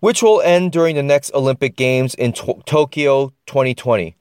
which 0.00 0.22
will 0.22 0.40
end 0.42 0.72
during 0.72 0.96
the 0.96 1.02
next 1.02 1.32
Olympic 1.34 1.76
Games 1.76 2.14
in 2.14 2.32
to- 2.34 2.62
Tokyo 2.66 3.32
2020. 3.46 4.14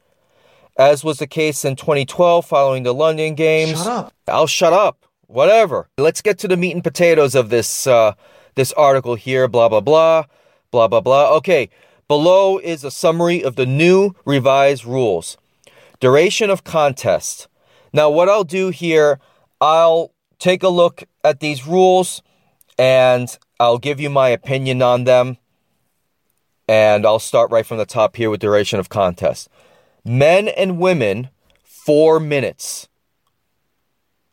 As 0.78 1.04
was 1.04 1.20
the 1.20 1.28
case 1.28 1.64
in 1.64 1.76
2012 1.76 2.46
following 2.46 2.84
the 2.84 2.94
London 2.94 3.36
Games. 3.36 3.78
Shut 3.78 3.88
up. 3.88 4.14
I'll 4.28 4.48
shut 4.48 4.74
up. 4.74 5.06
Whatever. 5.28 5.88
Let's 5.98 6.22
get 6.22 6.40
to 6.40 6.48
the 6.48 6.58
meat 6.58 6.74
and 6.74 6.84
potatoes 6.84 7.36
of 7.36 7.50
this 7.50 7.86
uh, 7.86 8.14
this 8.56 8.72
article 8.74 9.16
here. 9.16 9.48
Blah 9.48 9.70
blah 9.70 9.82
blah, 9.82 10.26
blah 10.72 10.88
blah 10.88 11.02
blah. 11.02 11.32
Okay. 11.38 11.70
Below 12.08 12.58
is 12.58 12.84
a 12.84 12.92
summary 12.92 13.44
of 13.44 13.56
the 13.56 13.66
new 13.66 14.16
revised 14.26 14.84
rules. 14.86 15.38
Duration 16.00 16.50
of 16.50 16.64
contest. 16.64 17.48
Now, 17.94 18.10
what 18.10 18.28
I'll 18.28 18.44
do 18.44 18.70
here, 18.70 19.20
I'll 19.64 20.12
take 20.40 20.62
a 20.62 20.68
look 20.68 21.06
at 21.24 21.40
these 21.40 21.66
rules 21.66 22.22
and 22.78 23.30
I'll 23.62 23.78
give 23.78 24.02
you 24.02 24.10
my 24.10 24.28
opinion 24.28 24.82
on 24.82 25.06
them. 25.06 25.38
And 26.68 27.06
I'll 27.06 27.18
start 27.18 27.50
right 27.50 27.66
from 27.66 27.78
the 27.78 27.86
top 27.86 28.18
here 28.18 28.30
with 28.30 28.42
duration 28.42 28.78
of 28.78 28.90
contest. 28.90 29.48
Men 30.04 30.50
and 30.50 30.80
women, 30.80 31.30
four 31.64 32.20
minutes. 32.20 32.90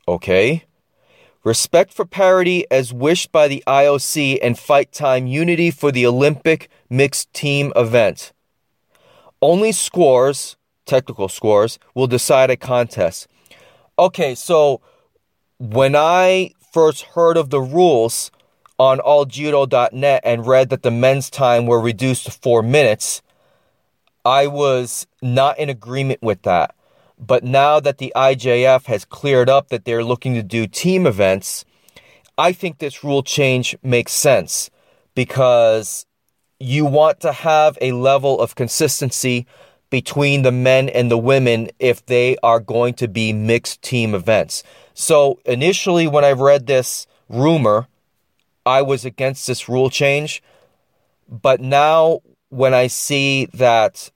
Okay. 0.08 0.64
Respect 1.44 1.92
for 1.92 2.04
parity 2.04 2.66
as 2.68 2.92
wished 2.92 3.30
by 3.30 3.46
the 3.46 3.62
IOC 3.68 4.40
and 4.42 4.58
fight 4.58 4.90
time 4.90 5.28
unity 5.28 5.70
for 5.70 5.92
the 5.92 6.04
Olympic 6.06 6.68
mixed 6.88 7.32
team 7.32 7.72
event. 7.76 8.32
Only 9.40 9.70
scores, 9.70 10.56
technical 10.86 11.28
scores, 11.28 11.78
will 11.94 12.08
decide 12.08 12.50
a 12.50 12.56
contest. 12.56 13.28
Okay, 13.96 14.34
so 14.34 14.80
when 15.60 15.94
I 15.94 16.52
first 16.72 17.02
heard 17.02 17.36
of 17.36 17.50
the 17.50 17.60
rules 17.60 18.30
on 18.78 18.98
alljudo.net 18.98 20.22
and 20.24 20.46
read 20.46 20.70
that 20.70 20.82
the 20.82 20.90
men's 20.90 21.28
time 21.28 21.66
were 21.66 21.80
reduced 21.80 22.24
to 22.24 22.30
four 22.30 22.62
minutes, 22.62 23.20
I 24.24 24.46
was 24.46 25.06
not 25.20 25.58
in 25.58 25.68
agreement 25.68 26.22
with 26.22 26.42
that. 26.42 26.74
But 27.18 27.44
now 27.44 27.78
that 27.78 27.98
the 27.98 28.10
IJF 28.16 28.86
has 28.86 29.04
cleared 29.04 29.50
up 29.50 29.68
that 29.68 29.84
they're 29.84 30.02
looking 30.02 30.32
to 30.32 30.42
do 30.42 30.66
team 30.66 31.06
events, 31.06 31.66
I 32.38 32.52
think 32.52 32.78
this 32.78 33.04
rule 33.04 33.22
change 33.22 33.76
makes 33.82 34.12
sense 34.12 34.70
because 35.14 36.06
you 36.58 36.86
want 36.86 37.20
to 37.20 37.32
have 37.32 37.76
a 37.82 37.92
level 37.92 38.40
of 38.40 38.54
consistency 38.54 39.46
between 39.90 40.40
the 40.40 40.52
men 40.52 40.88
and 40.88 41.10
the 41.10 41.18
women 41.18 41.68
if 41.78 42.06
they 42.06 42.38
are 42.42 42.60
going 42.60 42.94
to 42.94 43.08
be 43.08 43.34
mixed 43.34 43.82
team 43.82 44.14
events. 44.14 44.62
So 44.94 45.40
initially, 45.44 46.06
when 46.06 46.24
I 46.24 46.32
read 46.32 46.66
this 46.66 47.06
rumor, 47.28 47.86
I 48.66 48.82
was 48.82 49.04
against 49.04 49.46
this 49.46 49.68
rule 49.68 49.90
change. 49.90 50.42
But 51.28 51.60
now, 51.60 52.20
when 52.48 52.74
I 52.74 52.88
see 52.88 53.46
that 53.54 54.10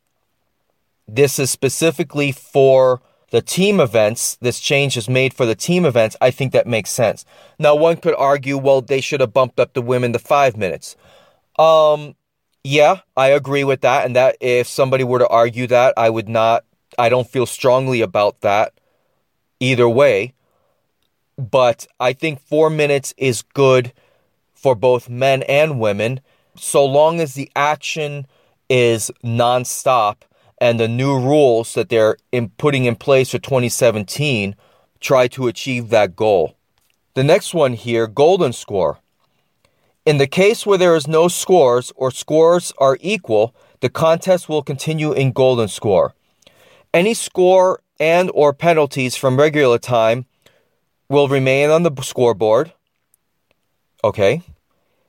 this 1.06 1.38
is 1.38 1.50
specifically 1.50 2.32
for 2.32 3.00
the 3.30 3.42
team 3.42 3.80
events, 3.80 4.36
this 4.40 4.60
change 4.60 4.96
is 4.96 5.08
made 5.08 5.34
for 5.34 5.44
the 5.44 5.54
team 5.54 5.84
events, 5.84 6.16
I 6.20 6.30
think 6.30 6.52
that 6.52 6.66
makes 6.66 6.90
sense. 6.90 7.24
Now, 7.58 7.74
one 7.74 7.96
could 7.96 8.14
argue, 8.14 8.56
well, 8.56 8.80
they 8.80 9.00
should 9.00 9.20
have 9.20 9.32
bumped 9.32 9.58
up 9.58 9.72
the 9.72 9.82
women 9.82 10.12
to 10.12 10.18
five 10.18 10.56
minutes. 10.56 10.96
Um, 11.58 12.14
yeah, 12.62 13.00
I 13.16 13.28
agree 13.28 13.64
with 13.64 13.80
that. 13.80 14.06
And 14.06 14.14
that 14.14 14.36
if 14.40 14.68
somebody 14.68 15.04
were 15.04 15.18
to 15.18 15.28
argue 15.28 15.66
that, 15.66 15.94
I 15.96 16.10
would 16.10 16.28
not, 16.28 16.64
I 16.98 17.08
don't 17.08 17.28
feel 17.28 17.46
strongly 17.46 18.00
about 18.02 18.40
that 18.42 18.72
either 19.60 19.88
way. 19.88 20.34
But 21.36 21.86
I 21.98 22.12
think 22.12 22.40
four 22.40 22.70
minutes 22.70 23.14
is 23.16 23.42
good 23.42 23.92
for 24.52 24.74
both 24.74 25.08
men 25.08 25.42
and 25.44 25.80
women, 25.80 26.20
so 26.56 26.84
long 26.84 27.20
as 27.20 27.34
the 27.34 27.50
action 27.56 28.26
is 28.68 29.10
nonstop 29.22 30.16
and 30.58 30.78
the 30.78 30.88
new 30.88 31.18
rules 31.18 31.74
that 31.74 31.88
they're 31.88 32.16
in 32.32 32.48
putting 32.50 32.84
in 32.84 32.96
place 32.96 33.30
for 33.30 33.38
2017 33.38 34.54
try 35.00 35.28
to 35.28 35.48
achieve 35.48 35.90
that 35.90 36.16
goal. 36.16 36.56
The 37.14 37.24
next 37.24 37.52
one 37.52 37.74
here, 37.74 38.06
golden 38.06 38.52
score. 38.52 38.98
In 40.06 40.18
the 40.18 40.26
case 40.26 40.64
where 40.64 40.78
there 40.78 40.96
is 40.96 41.06
no 41.06 41.28
scores 41.28 41.92
or 41.96 42.10
scores 42.10 42.72
are 42.78 42.98
equal, 43.00 43.54
the 43.80 43.90
contest 43.90 44.48
will 44.48 44.62
continue 44.62 45.12
in 45.12 45.32
golden 45.32 45.68
score. 45.68 46.14
Any 46.92 47.14
score 47.14 47.80
and 48.00 48.30
or 48.34 48.52
penalties 48.52 49.16
from 49.16 49.38
regular 49.38 49.78
time 49.78 50.26
will 51.14 51.28
remain 51.28 51.70
on 51.70 51.84
the 51.84 51.92
scoreboard. 52.02 52.72
Okay. 54.02 54.42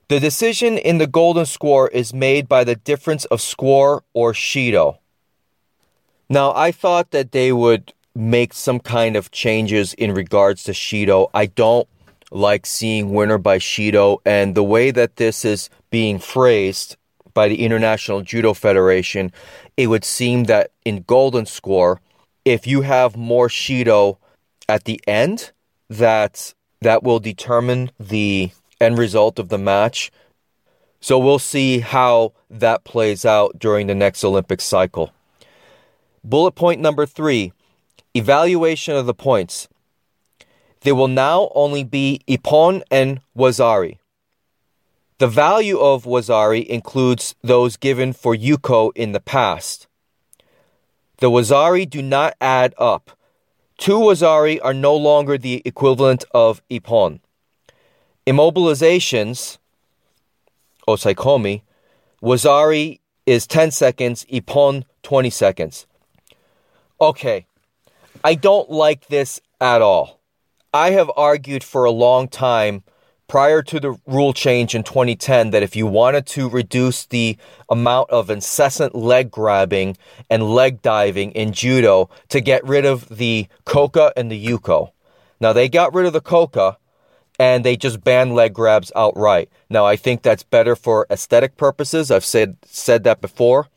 The 0.08 0.20
decision 0.20 0.78
in 0.78 1.00
the 1.00 1.08
golden 1.08 1.48
score 1.48 1.88
is 1.90 2.14
made 2.14 2.48
by 2.48 2.64
the 2.64 2.76
difference 2.76 3.26
of 3.26 3.42
score 3.42 4.04
or 4.14 4.32
Shido. 4.32 5.00
Now, 6.30 6.54
I 6.54 6.72
thought 6.72 7.10
that 7.10 7.32
they 7.32 7.52
would 7.52 7.92
make 8.14 8.54
some 8.54 8.80
kind 8.80 9.16
of 9.16 9.32
changes 9.32 9.96
in 9.96 10.14
regards 10.14 10.64
to 10.66 10.74
Shido. 10.74 11.32
I 11.34 11.48
don't 11.48 11.88
like 12.32 12.68
seeing 12.68 13.12
winner 13.12 13.40
by 13.40 13.58
Shido, 13.58 14.20
and 14.26 14.54
the 14.54 14.64
way 14.64 14.92
that 14.92 15.16
this 15.16 15.44
is 15.44 15.72
being 15.90 16.20
phrased 16.20 16.98
by 17.34 17.48
the 17.48 17.64
International 17.66 18.22
Judo 18.22 18.54
Federation, 18.54 19.32
it 19.76 19.88
would 19.88 20.06
seem 20.06 20.44
that 20.44 20.70
in 20.86 21.04
Golden 21.08 21.48
Score, 21.48 22.00
if 22.46 22.68
you 22.68 22.82
have 22.82 23.18
more 23.18 23.50
Shido 23.50 24.18
at 24.70 24.84
the 24.86 25.02
end, 25.08 25.52
that 25.90 26.54
that 26.82 27.04
will 27.04 27.20
determine 27.20 27.92
the 28.00 28.52
end 28.80 28.98
result 28.98 29.40
of 29.40 29.50
the 29.50 29.58
match. 29.58 30.12
So 31.00 31.18
we'll 31.20 31.40
see 31.40 31.80
how 31.80 32.34
that 32.50 32.84
plays 32.84 33.26
out 33.26 33.60
during 33.60 33.88
the 33.88 33.96
next 33.96 34.24
Olympic 34.24 34.62
cycle. 34.62 35.12
Bullet 36.24 36.54
point 36.54 36.82
number 36.82 37.06
three 37.06 37.54
evaluation 38.14 38.96
of 38.96 39.06
the 39.06 39.14
points. 39.14 39.68
There 40.82 40.96
will 40.96 41.08
now 41.08 41.52
only 41.56 41.84
be 41.84 42.22
Ippon 42.28 42.82
and 42.90 43.22
Wazari. 43.38 43.98
The 45.18 45.28
value 45.28 45.80
of 45.80 46.04
Wazari 46.04 46.66
includes 46.66 47.36
those 47.42 47.78
given 47.78 48.14
for 48.14 48.36
Yuko 48.36 48.92
in 48.96 49.12
the 49.12 49.20
past. 49.20 49.88
The 51.18 51.30
Wazari 51.30 51.90
do 51.90 52.02
not 52.02 52.36
add 52.42 52.74
up. 52.78 53.12
Two 53.78 54.00
Wazari 54.00 54.60
are 54.64 54.74
no 54.74 54.96
longer 54.96 55.38
the 55.38 55.62
equivalent 55.66 56.24
of 56.32 56.62
Ippon. 56.70 57.20
Immobilizations, 58.26 59.58
Osaekomi, 60.88 61.62
Wazari 62.22 63.00
is 63.26 63.46
10 63.48 63.72
seconds, 63.72 64.26
Ippon 64.32 64.84
20 65.04 65.30
seconds. 65.30 65.88
Okay, 67.00 67.46
I 68.24 68.36
don't 68.36 68.72
like 68.72 69.08
this 69.08 69.42
at 69.60 69.82
all. 69.82 70.22
I 70.74 70.92
have 70.92 71.12
argued 71.16 71.64
for 71.64 71.86
a 71.86 71.92
long 71.92 72.28
time 72.28 72.84
prior 73.28 73.62
to 73.62 73.80
the 73.80 73.96
rule 74.06 74.34
change 74.34 74.76
in 74.76 74.84
2010 74.84 75.52
that 75.52 75.64
if 75.64 75.76
you 75.76 75.88
wanted 75.88 76.26
to 76.28 76.50
reduce 76.50 77.06
the 77.06 77.38
amount 77.70 78.10
of 78.10 78.30
incessant 78.30 78.96
leg 78.96 79.32
grabbing 79.32 79.98
and 80.30 80.44
leg 80.44 80.82
diving 80.82 81.32
in 81.32 81.54
judo 81.54 82.10
to 82.30 82.40
get 82.42 82.64
rid 82.66 82.86
of 82.86 83.08
the 83.10 83.48
koka 83.66 84.12
and 84.16 84.32
the 84.32 84.46
yuko. 84.46 84.92
Now 85.40 85.54
they 85.54 85.70
got 85.70 85.94
rid 85.94 86.06
of 86.06 86.14
the 86.14 86.22
koka 86.22 86.78
and 87.38 87.66
they 87.66 87.76
just 87.76 88.04
banned 88.04 88.36
leg 88.36 88.54
grabs 88.54 88.92
outright. 88.96 89.50
Now 89.70 89.86
I 89.86 89.96
think 89.96 90.22
that's 90.22 90.44
better 90.44 90.76
for 90.76 91.06
aesthetic 91.10 91.58
purposes. 91.58 92.12
I've 92.12 92.26
said 92.26 92.58
said 92.66 93.04
that 93.04 93.22
before, 93.22 93.68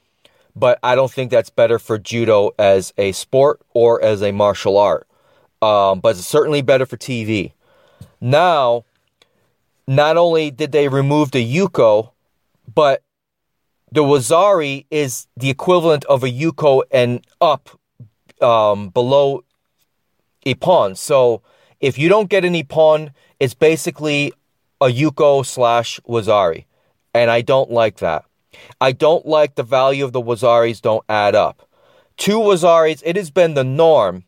but 0.54 0.78
I 0.82 0.94
don't 0.94 1.11
think 1.11 1.30
that's 1.30 1.50
better 1.50 1.78
for 1.78 1.98
judo 1.98 2.52
as 2.58 2.92
a 2.98 3.12
sport 3.12 3.61
or 3.74 4.02
as 4.02 4.22
a 4.22 4.32
martial 4.32 4.76
art 4.76 5.08
um, 5.62 6.00
but 6.00 6.16
it's 6.16 6.26
certainly 6.26 6.62
better 6.62 6.87
for 6.87 6.96
TV. 6.96 7.52
Now, 8.20 8.84
not 9.88 10.18
only 10.18 10.51
did 10.51 10.70
they 10.70 10.87
remove 10.87 11.31
the 11.31 11.42
Yuko, 11.42 12.12
but 12.72 13.03
the 13.90 14.03
Wazari 14.03 14.85
is 14.90 15.27
the 15.35 15.48
equivalent 15.48 16.05
of 16.05 16.22
a 16.22 16.29
Yuko 16.29 16.83
and 16.90 17.27
up 17.40 17.70
um, 18.42 18.90
below 18.90 19.44
pawn. 20.61 20.94
So 20.94 21.40
if 21.81 21.96
you 21.98 22.11
don't 22.11 22.29
get 22.29 22.44
any 22.44 22.62
pawn, 22.62 23.12
it's 23.40 23.55
basically 23.55 24.35
a 24.79 24.88
Yuko 24.88 25.44
slash 25.44 25.98
Wazari. 26.07 26.66
And 27.14 27.31
I 27.31 27.40
don't 27.40 27.70
like 27.70 27.96
that. 27.96 28.27
I 28.83 28.92
don't 28.92 29.27
like 29.27 29.55
the 29.55 29.62
value 29.62 30.05
of 30.05 30.12
the 30.12 30.20
Wazaris 30.20 30.83
don't 30.83 31.05
add 31.09 31.35
up. 31.35 31.66
Two 32.18 32.38
Wazaris, 32.38 33.03
it 33.07 33.16
has 33.16 33.31
been 33.31 33.55
the 33.55 33.64
norm 33.64 34.24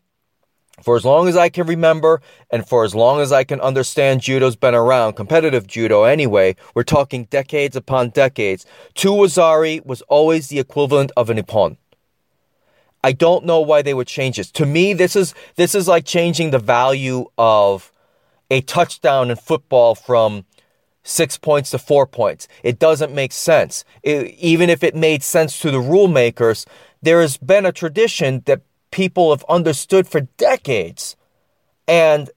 for 0.83 0.95
as 0.95 1.05
long 1.05 1.27
as 1.27 1.37
I 1.37 1.49
can 1.49 1.67
remember 1.67 2.21
and 2.49 2.67
for 2.67 2.83
as 2.83 2.95
long 2.95 3.21
as 3.21 3.31
I 3.31 3.43
can 3.43 3.61
understand, 3.61 4.21
judo's 4.21 4.55
been 4.55 4.75
around, 4.75 5.13
competitive 5.13 5.67
judo 5.67 6.03
anyway, 6.03 6.55
we're 6.73 6.83
talking 6.83 7.25
decades 7.25 7.75
upon 7.75 8.09
decades. 8.09 8.65
Two 8.93 9.11
Wazari 9.11 9.85
was 9.85 10.01
always 10.03 10.47
the 10.47 10.59
equivalent 10.59 11.11
of 11.15 11.29
an 11.29 11.37
Ippon. 11.37 11.77
I 13.03 13.11
don't 13.13 13.45
know 13.45 13.61
why 13.61 13.81
they 13.81 13.93
would 13.93 14.07
change 14.07 14.37
this. 14.37 14.51
To 14.51 14.65
me, 14.65 14.93
this 14.93 15.15
is 15.15 15.33
this 15.55 15.73
is 15.73 15.87
like 15.87 16.05
changing 16.05 16.51
the 16.51 16.59
value 16.59 17.25
of 17.37 17.91
a 18.51 18.61
touchdown 18.61 19.31
in 19.31 19.37
football 19.37 19.95
from 19.95 20.45
six 21.03 21.37
points 21.37 21.71
to 21.71 21.79
four 21.79 22.05
points. 22.05 22.47
It 22.63 22.77
doesn't 22.77 23.13
make 23.13 23.31
sense. 23.31 23.83
It, 24.03 24.35
even 24.37 24.69
if 24.69 24.83
it 24.83 24.95
made 24.95 25.23
sense 25.23 25.59
to 25.61 25.71
the 25.71 25.79
rule 25.79 26.07
makers, 26.07 26.65
there 27.01 27.21
has 27.21 27.37
been 27.37 27.65
a 27.65 27.71
tradition 27.71 28.43
that 28.45 28.61
people 28.91 29.31
have 29.31 29.45
understood 29.49 30.07
for 30.07 30.21
decades. 30.21 31.15
And 31.87 32.29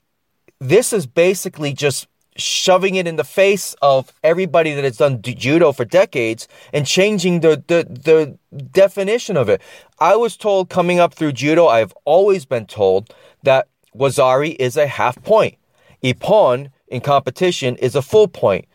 this 0.60 0.92
is 0.92 1.06
basically 1.06 1.72
just 1.72 2.08
shoving 2.36 2.96
it 2.96 3.06
in 3.06 3.16
the 3.16 3.24
face 3.24 3.74
of 3.80 4.12
everybody 4.24 4.74
that 4.74 4.82
has 4.82 4.96
done 4.96 5.22
judo 5.22 5.72
for 5.72 5.84
decades 5.84 6.48
and 6.72 6.86
changing 6.86 7.40
the, 7.40 7.62
the, 7.68 7.84
the 7.84 8.38
definition 8.72 9.36
of 9.36 9.48
it. 9.48 9.62
I 9.98 10.16
was 10.16 10.36
told 10.36 10.68
coming 10.68 10.98
up 10.98 11.14
through 11.14 11.32
judo, 11.32 11.66
I've 11.66 11.92
always 12.04 12.44
been 12.44 12.66
told 12.66 13.14
that 13.44 13.68
Wazari 13.96 14.56
is 14.58 14.76
a 14.76 14.86
half 14.86 15.22
point. 15.22 15.56
Ippon 16.02 16.70
in 16.88 17.00
competition 17.00 17.76
is 17.76 17.94
a 17.94 18.02
full 18.02 18.28
point. 18.28 18.66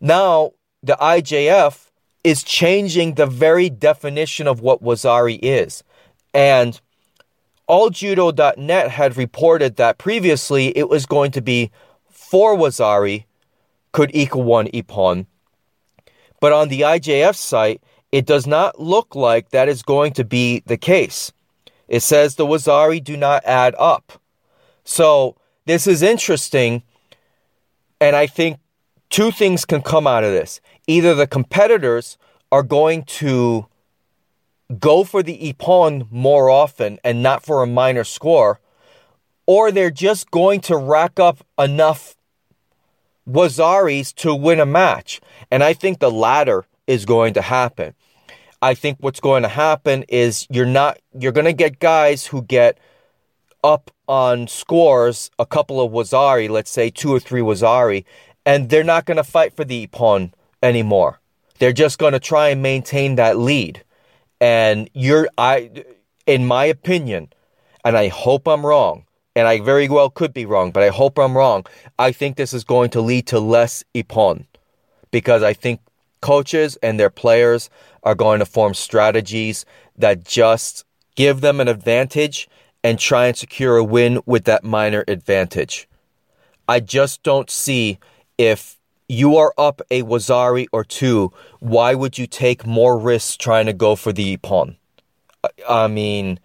Now, 0.00 0.52
the 0.82 0.96
IJF 1.00 1.90
is 2.22 2.42
changing 2.42 3.14
the 3.14 3.26
very 3.26 3.68
definition 3.68 4.46
of 4.46 4.60
what 4.60 4.82
Wazari 4.82 5.38
is. 5.42 5.82
And 6.32 6.80
alljudo.net 7.68 8.90
had 8.90 9.16
reported 9.16 9.76
that 9.76 9.98
previously 9.98 10.76
it 10.76 10.88
was 10.88 11.06
going 11.06 11.30
to 11.32 11.42
be 11.42 11.70
4 12.10 12.56
Wazari 12.56 13.24
could 13.92 14.10
equal 14.14 14.42
1 14.42 14.68
Ippon. 14.68 15.26
But 16.40 16.52
on 16.52 16.68
the 16.68 16.82
IJF 16.82 17.34
site, 17.34 17.82
it 18.12 18.26
does 18.26 18.46
not 18.46 18.80
look 18.80 19.14
like 19.14 19.50
that 19.50 19.68
is 19.68 19.82
going 19.82 20.12
to 20.14 20.24
be 20.24 20.62
the 20.66 20.76
case. 20.76 21.32
It 21.88 22.00
says 22.00 22.34
the 22.34 22.46
Wazari 22.46 23.02
do 23.02 23.16
not 23.16 23.44
add 23.44 23.74
up. 23.78 24.20
So 24.84 25.36
this 25.66 25.86
is 25.86 26.02
interesting. 26.02 26.82
And 28.00 28.14
I 28.14 28.26
think 28.26 28.58
two 29.10 29.30
things 29.30 29.64
can 29.64 29.82
come 29.82 30.06
out 30.06 30.24
of 30.24 30.32
this. 30.32 30.60
Either 30.86 31.14
the 31.14 31.26
competitors 31.26 32.16
are 32.50 32.62
going 32.62 33.02
to 33.04 33.66
go 34.78 35.04
for 35.04 35.22
the 35.22 35.52
Ippon 35.52 36.10
more 36.10 36.50
often 36.50 36.98
and 37.02 37.22
not 37.22 37.44
for 37.44 37.62
a 37.62 37.66
minor 37.66 38.04
score, 38.04 38.60
or 39.46 39.72
they're 39.72 39.90
just 39.90 40.30
going 40.30 40.60
to 40.62 40.76
rack 40.76 41.18
up 41.18 41.38
enough 41.58 42.16
Wazaris 43.28 44.14
to 44.16 44.34
win 44.34 44.60
a 44.60 44.66
match. 44.66 45.20
And 45.50 45.62
I 45.62 45.72
think 45.72 45.98
the 45.98 46.10
latter 46.10 46.66
is 46.86 47.04
going 47.04 47.34
to 47.34 47.42
happen. 47.42 47.94
I 48.60 48.74
think 48.74 48.98
what's 49.00 49.20
going 49.20 49.42
to 49.42 49.48
happen 49.48 50.04
is 50.08 50.46
you're 50.50 50.66
not 50.66 50.98
you're 51.18 51.32
going 51.32 51.44
to 51.44 51.52
get 51.52 51.78
guys 51.78 52.26
who 52.26 52.42
get 52.42 52.78
up 53.62 53.90
on 54.08 54.48
scores 54.48 55.30
a 55.38 55.46
couple 55.46 55.80
of 55.80 55.92
Wazari, 55.92 56.48
let's 56.48 56.70
say 56.70 56.90
two 56.90 57.12
or 57.12 57.20
three 57.20 57.40
Wazari, 57.40 58.04
and 58.44 58.68
they're 58.68 58.84
not 58.84 59.04
going 59.04 59.16
to 59.16 59.24
fight 59.24 59.54
for 59.54 59.64
the 59.64 59.86
Ippon 59.86 60.32
anymore. 60.62 61.20
They're 61.58 61.72
just 61.72 61.98
going 61.98 62.14
to 62.14 62.20
try 62.20 62.48
and 62.48 62.62
maintain 62.62 63.16
that 63.16 63.36
lead. 63.38 63.84
And 64.40 64.88
you're, 64.94 65.28
I, 65.36 65.70
in 66.26 66.46
my 66.46 66.64
opinion, 66.64 67.32
and 67.84 67.96
I 67.96 68.08
hope 68.08 68.46
I'm 68.46 68.64
wrong, 68.64 69.04
and 69.34 69.46
I 69.48 69.60
very 69.60 69.88
well 69.88 70.10
could 70.10 70.32
be 70.32 70.46
wrong, 70.46 70.70
but 70.70 70.82
I 70.82 70.88
hope 70.88 71.18
I'm 71.18 71.36
wrong. 71.36 71.66
I 71.98 72.12
think 72.12 72.36
this 72.36 72.52
is 72.52 72.64
going 72.64 72.90
to 72.90 73.00
lead 73.00 73.26
to 73.28 73.40
less 73.40 73.84
Ippon 73.94 74.46
because 75.10 75.42
I 75.42 75.52
think 75.52 75.80
coaches 76.20 76.76
and 76.82 76.98
their 76.98 77.10
players 77.10 77.70
are 78.02 78.14
going 78.14 78.40
to 78.40 78.46
form 78.46 78.74
strategies 78.74 79.64
that 79.96 80.24
just 80.24 80.84
give 81.14 81.40
them 81.40 81.60
an 81.60 81.68
advantage 81.68 82.48
and 82.84 82.98
try 82.98 83.26
and 83.26 83.36
secure 83.36 83.76
a 83.76 83.84
win 83.84 84.20
with 84.26 84.44
that 84.44 84.64
minor 84.64 85.04
advantage. 85.08 85.88
I 86.68 86.80
just 86.80 87.22
don't 87.22 87.50
see 87.50 87.98
if 88.36 88.77
you 89.08 89.36
are 89.36 89.54
up 89.56 89.80
a 89.90 90.02
Wazari 90.02 90.66
or 90.70 90.84
two, 90.84 91.32
why 91.60 91.94
would 91.94 92.18
you 92.18 92.26
take 92.26 92.66
more 92.66 92.98
risks 92.98 93.36
trying 93.36 93.66
to 93.66 93.72
go 93.72 93.96
for 93.96 94.12
the 94.12 94.36
pawn? 94.36 94.76
I 95.68 95.88
mean, 95.88 96.38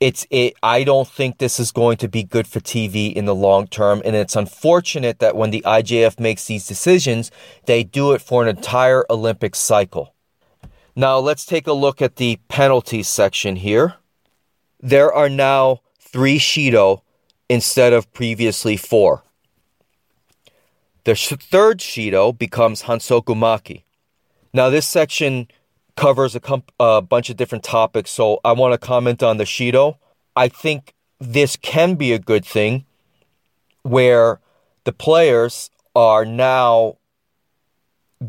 it's 0.00 0.26
it 0.30 0.54
I 0.62 0.82
don't 0.84 1.08
think 1.08 1.38
this 1.38 1.60
is 1.60 1.70
going 1.70 1.96
to 1.98 2.08
be 2.08 2.24
good 2.24 2.48
for 2.48 2.60
TV 2.60 3.12
in 3.12 3.24
the 3.26 3.34
long 3.34 3.68
term 3.68 4.02
and 4.04 4.16
it's 4.16 4.34
unfortunate 4.36 5.20
that 5.20 5.36
when 5.36 5.50
the 5.50 5.62
IJF 5.64 6.18
makes 6.18 6.46
these 6.46 6.66
decisions 6.66 7.30
they 7.66 7.84
do 7.84 8.12
it 8.12 8.20
for 8.20 8.42
an 8.42 8.48
entire 8.48 9.04
Olympic 9.08 9.54
cycle. 9.54 10.12
Now 10.96 11.18
let's 11.18 11.46
take 11.46 11.66
a 11.66 11.72
look 11.72 12.02
at 12.02 12.16
the 12.16 12.38
penalties 12.48 13.08
section 13.08 13.56
here. 13.56 13.94
There 14.80 15.12
are 15.12 15.28
now 15.28 15.80
3 16.00 16.38
Shido 16.38 17.00
instead 17.48 17.92
of 17.92 18.12
previously 18.12 18.76
4. 18.76 19.22
The 21.04 21.14
third 21.14 21.80
Shido 21.80 22.36
becomes 22.36 22.82
Hansoku 22.82 23.36
Make. 23.36 23.84
Now 24.52 24.70
this 24.70 24.86
section 24.86 25.48
covers 25.96 26.36
a 26.80 27.02
bunch 27.02 27.30
of 27.30 27.36
different 27.36 27.62
topics. 27.62 28.10
So 28.10 28.40
I 28.44 28.52
want 28.52 28.72
to 28.72 28.78
comment 28.78 29.22
on 29.22 29.36
the 29.36 29.44
Shido. 29.44 29.98
I 30.34 30.48
think 30.48 30.94
this 31.20 31.56
can 31.56 31.94
be 31.94 32.12
a 32.12 32.18
good 32.18 32.44
thing 32.44 32.86
where 33.82 34.40
the 34.84 34.92
players 34.92 35.70
are 35.94 36.24
now 36.24 36.96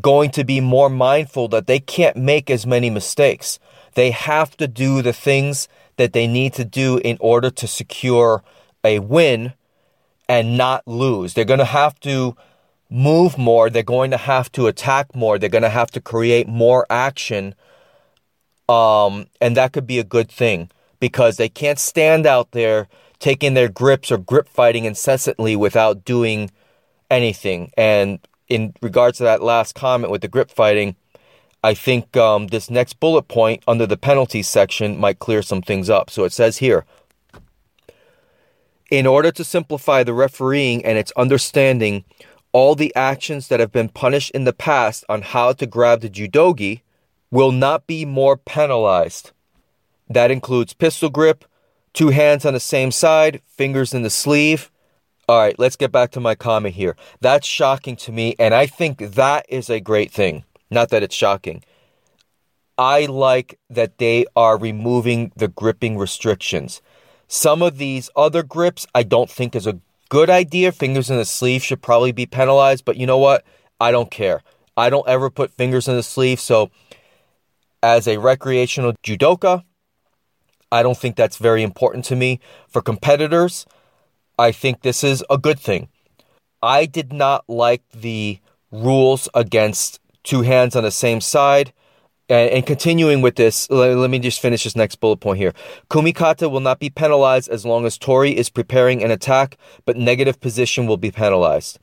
going 0.00 0.30
to 0.30 0.44
be 0.44 0.60
more 0.60 0.90
mindful 0.90 1.48
that 1.48 1.66
they 1.66 1.80
can't 1.80 2.16
make 2.16 2.50
as 2.50 2.66
many 2.66 2.90
mistakes. 2.90 3.58
They 3.94 4.10
have 4.10 4.56
to 4.58 4.68
do 4.68 5.00
the 5.00 5.14
things 5.14 5.68
that 5.96 6.12
they 6.12 6.26
need 6.26 6.52
to 6.54 6.64
do 6.64 6.98
in 6.98 7.16
order 7.20 7.50
to 7.50 7.66
secure 7.66 8.44
a 8.84 8.98
win 8.98 9.54
and 10.28 10.58
not 10.58 10.86
lose. 10.86 11.32
They're 11.32 11.46
going 11.46 11.58
to 11.58 11.64
have 11.64 11.98
to 12.00 12.36
move 12.88 13.36
more. 13.38 13.70
They're 13.70 13.82
going 13.82 14.10
to 14.10 14.16
have 14.16 14.50
to 14.52 14.66
attack 14.66 15.14
more. 15.14 15.38
They're 15.38 15.48
going 15.48 15.62
to 15.62 15.70
have 15.70 15.90
to 15.92 16.00
create 16.00 16.48
more 16.48 16.86
action. 16.90 17.54
Um, 18.68 19.26
and 19.40 19.56
that 19.56 19.72
could 19.72 19.86
be 19.86 19.98
a 19.98 20.04
good 20.04 20.30
thing 20.30 20.70
because 21.00 21.36
they 21.36 21.48
can't 21.48 21.78
stand 21.78 22.26
out 22.26 22.52
there 22.52 22.88
taking 23.18 23.54
their 23.54 23.68
grips 23.68 24.10
or 24.10 24.18
grip 24.18 24.48
fighting 24.48 24.84
incessantly 24.84 25.56
without 25.56 26.04
doing 26.04 26.50
anything. 27.10 27.70
And 27.76 28.18
in 28.48 28.74
regards 28.80 29.18
to 29.18 29.24
that 29.24 29.42
last 29.42 29.74
comment 29.74 30.10
with 30.10 30.22
the 30.22 30.28
grip 30.28 30.50
fighting, 30.50 30.96
I 31.62 31.74
think 31.74 32.16
um, 32.16 32.48
this 32.48 32.70
next 32.70 33.00
bullet 33.00 33.28
point 33.28 33.62
under 33.66 33.86
the 33.86 33.96
penalties 33.96 34.48
section 34.48 34.98
might 34.98 35.18
clear 35.18 35.42
some 35.42 35.62
things 35.62 35.90
up. 35.90 36.10
So 36.10 36.24
it 36.24 36.32
says 36.32 36.58
here 36.58 36.84
In 38.90 39.06
order 39.06 39.32
to 39.32 39.44
simplify 39.44 40.04
the 40.04 40.14
refereeing 40.14 40.84
and 40.84 40.98
its 40.98 41.12
understanding, 41.16 42.04
all 42.52 42.74
the 42.74 42.94
actions 42.94 43.48
that 43.48 43.60
have 43.60 43.72
been 43.72 43.88
punished 43.88 44.30
in 44.30 44.44
the 44.44 44.52
past 44.52 45.04
on 45.08 45.22
how 45.22 45.52
to 45.52 45.66
grab 45.66 46.00
the 46.00 46.10
judogi 46.10 46.80
will 47.30 47.52
not 47.52 47.86
be 47.86 48.04
more 48.04 48.36
penalized. 48.36 49.32
That 50.08 50.30
includes 50.30 50.72
pistol 50.72 51.10
grip, 51.10 51.44
two 51.92 52.08
hands 52.08 52.44
on 52.44 52.54
the 52.54 52.60
same 52.60 52.90
side, 52.90 53.42
fingers 53.46 53.92
in 53.92 54.02
the 54.02 54.10
sleeve. 54.10 54.70
All 55.28 55.38
right, 55.38 55.58
let's 55.58 55.76
get 55.76 55.90
back 55.90 56.12
to 56.12 56.20
my 56.20 56.34
comment 56.34 56.76
here. 56.76 56.96
That's 57.20 57.46
shocking 57.46 57.96
to 57.96 58.12
me, 58.12 58.36
and 58.38 58.54
I 58.54 58.66
think 58.66 58.98
that 58.98 59.44
is 59.48 59.68
a 59.68 59.80
great 59.80 60.12
thing. 60.12 60.44
Not 60.70 60.90
that 60.90 61.02
it's 61.02 61.14
shocking. 61.14 61.64
I 62.78 63.06
like 63.06 63.58
that 63.70 63.98
they 63.98 64.26
are 64.36 64.58
removing 64.58 65.32
the 65.34 65.48
gripping 65.48 65.96
restrictions. 65.96 66.82
Some 67.26 67.62
of 67.62 67.78
these 67.78 68.10
other 68.14 68.42
grips 68.42 68.86
I 68.94 69.02
don't 69.02 69.30
think 69.30 69.56
is 69.56 69.66
a 69.66 69.80
good 70.08 70.30
idea. 70.30 70.72
Fingers 70.72 71.10
in 71.10 71.16
the 71.16 71.24
sleeve 71.24 71.62
should 71.62 71.82
probably 71.82 72.12
be 72.12 72.26
penalized, 72.26 72.84
but 72.84 72.96
you 72.96 73.06
know 73.06 73.18
what? 73.18 73.44
I 73.80 73.90
don't 73.90 74.10
care. 74.10 74.42
I 74.76 74.90
don't 74.90 75.08
ever 75.08 75.30
put 75.30 75.52
fingers 75.52 75.88
in 75.88 75.96
the 75.96 76.02
sleeve. 76.02 76.40
So, 76.40 76.70
as 77.82 78.06
a 78.06 78.18
recreational 78.18 78.94
judoka, 79.02 79.64
I 80.72 80.82
don't 80.82 80.96
think 80.96 81.16
that's 81.16 81.36
very 81.36 81.62
important 81.62 82.04
to 82.06 82.16
me. 82.16 82.40
For 82.68 82.82
competitors, 82.82 83.66
I 84.38 84.52
think 84.52 84.82
this 84.82 85.04
is 85.04 85.24
a 85.30 85.38
good 85.38 85.58
thing. 85.58 85.88
I 86.62 86.86
did 86.86 87.12
not 87.12 87.44
like 87.48 87.82
the 87.90 88.40
rules 88.70 89.28
against 89.34 90.00
two 90.24 90.42
hands 90.42 90.74
on 90.74 90.82
the 90.82 90.90
same 90.90 91.20
side 91.20 91.72
and, 92.28 92.66
continuing 92.66 93.22
with 93.22 93.36
this, 93.36 93.70
let, 93.70 93.96
let, 93.96 94.10
me 94.10 94.18
just 94.18 94.40
finish 94.40 94.64
this 94.64 94.74
next 94.74 94.96
bullet 94.96 95.18
point 95.18 95.38
here. 95.38 95.52
Kumikata 95.90 96.50
will 96.50 96.60
not 96.60 96.80
be 96.80 96.90
penalized 96.90 97.48
as 97.48 97.64
long 97.64 97.86
as 97.86 97.96
Tori 97.96 98.36
is 98.36 98.50
preparing 98.50 99.02
an 99.04 99.10
attack, 99.10 99.56
but 99.84 99.96
negative 99.96 100.40
position 100.40 100.86
will 100.86 100.96
be 100.96 101.10
penalized. 101.10 101.78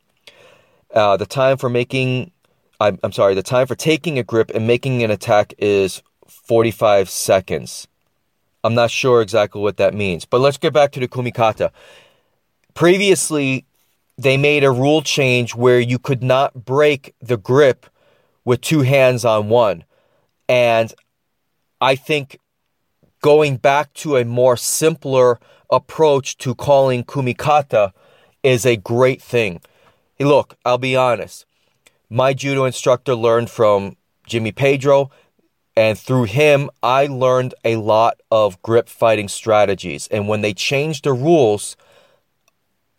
Uh, 0.94 1.16
the 1.18 1.26
time 1.26 1.58
for 1.58 1.70
making, 1.70 2.32
I'm, 2.80 3.00
I'm 3.04 3.14
sorry, 3.14 3.36
the 3.36 3.44
time 3.44 3.68
for 3.68 3.76
taking 3.76 4.20
a 4.20 4.24
grip 4.24 4.52
and 4.54 4.68
making 4.68 5.02
an 5.02 5.12
attack 5.12 5.54
is 5.58 6.04
45 6.28 7.10
seconds. 7.10 7.88
I'm 8.66 8.76
not 8.76 8.92
sure 8.92 9.22
exactly 9.22 9.62
what 9.62 9.78
that 9.78 9.94
means, 9.94 10.26
but 10.26 10.40
let's 10.40 10.58
get 10.58 10.74
back 10.74 10.92
to 10.92 11.00
the 11.00 11.08
Kumikata. 11.08 11.72
Previously, 12.74 13.66
they 14.18 14.38
made 14.38 14.64
a 14.64 14.72
rule 14.72 15.02
change 15.02 15.56
where 15.56 15.80
you 15.80 16.00
could 16.00 16.24
not 16.24 16.66
break 16.66 17.16
the 17.22 17.38
grip 17.38 17.86
with 18.46 18.62
two 18.62 18.82
hands 18.82 19.26
on 19.26 19.50
one. 19.50 19.84
And 20.54 20.94
I 21.82 21.96
think 21.96 22.38
going 23.24 23.58
back 23.58 23.92
to 23.96 24.18
a 24.18 24.24
more 24.24 24.56
simpler 24.56 25.40
approach 25.72 26.38
to 26.38 26.54
calling 26.54 27.04
kumikata 27.04 27.92
is 28.44 28.64
a 28.64 28.76
great 28.76 29.20
thing. 29.20 29.62
Hey, 30.14 30.26
look, 30.26 30.56
I'll 30.64 30.78
be 30.78 30.96
honest. 30.96 31.48
My 32.08 32.36
judo 32.36 32.66
instructor 32.66 33.16
learned 33.16 33.50
from 33.50 33.98
Jimmy 34.28 34.52
Pedro, 34.52 35.10
and 35.76 35.98
through 35.98 36.26
him, 36.26 36.70
I 36.84 37.08
learned 37.08 37.56
a 37.66 37.78
lot 37.78 38.22
of 38.30 38.62
grip 38.62 38.88
fighting 38.88 39.30
strategies. 39.30 40.08
And 40.10 40.28
when 40.28 40.42
they 40.42 40.54
changed 40.54 41.06
the 41.06 41.14
rules, 41.14 41.76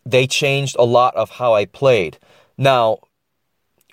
they 0.04 0.26
changed 0.26 0.74
a 0.76 0.84
lot 0.84 1.14
of 1.14 1.30
how 1.30 1.54
I 1.54 1.66
played. 1.66 2.18
Now, 2.58 2.98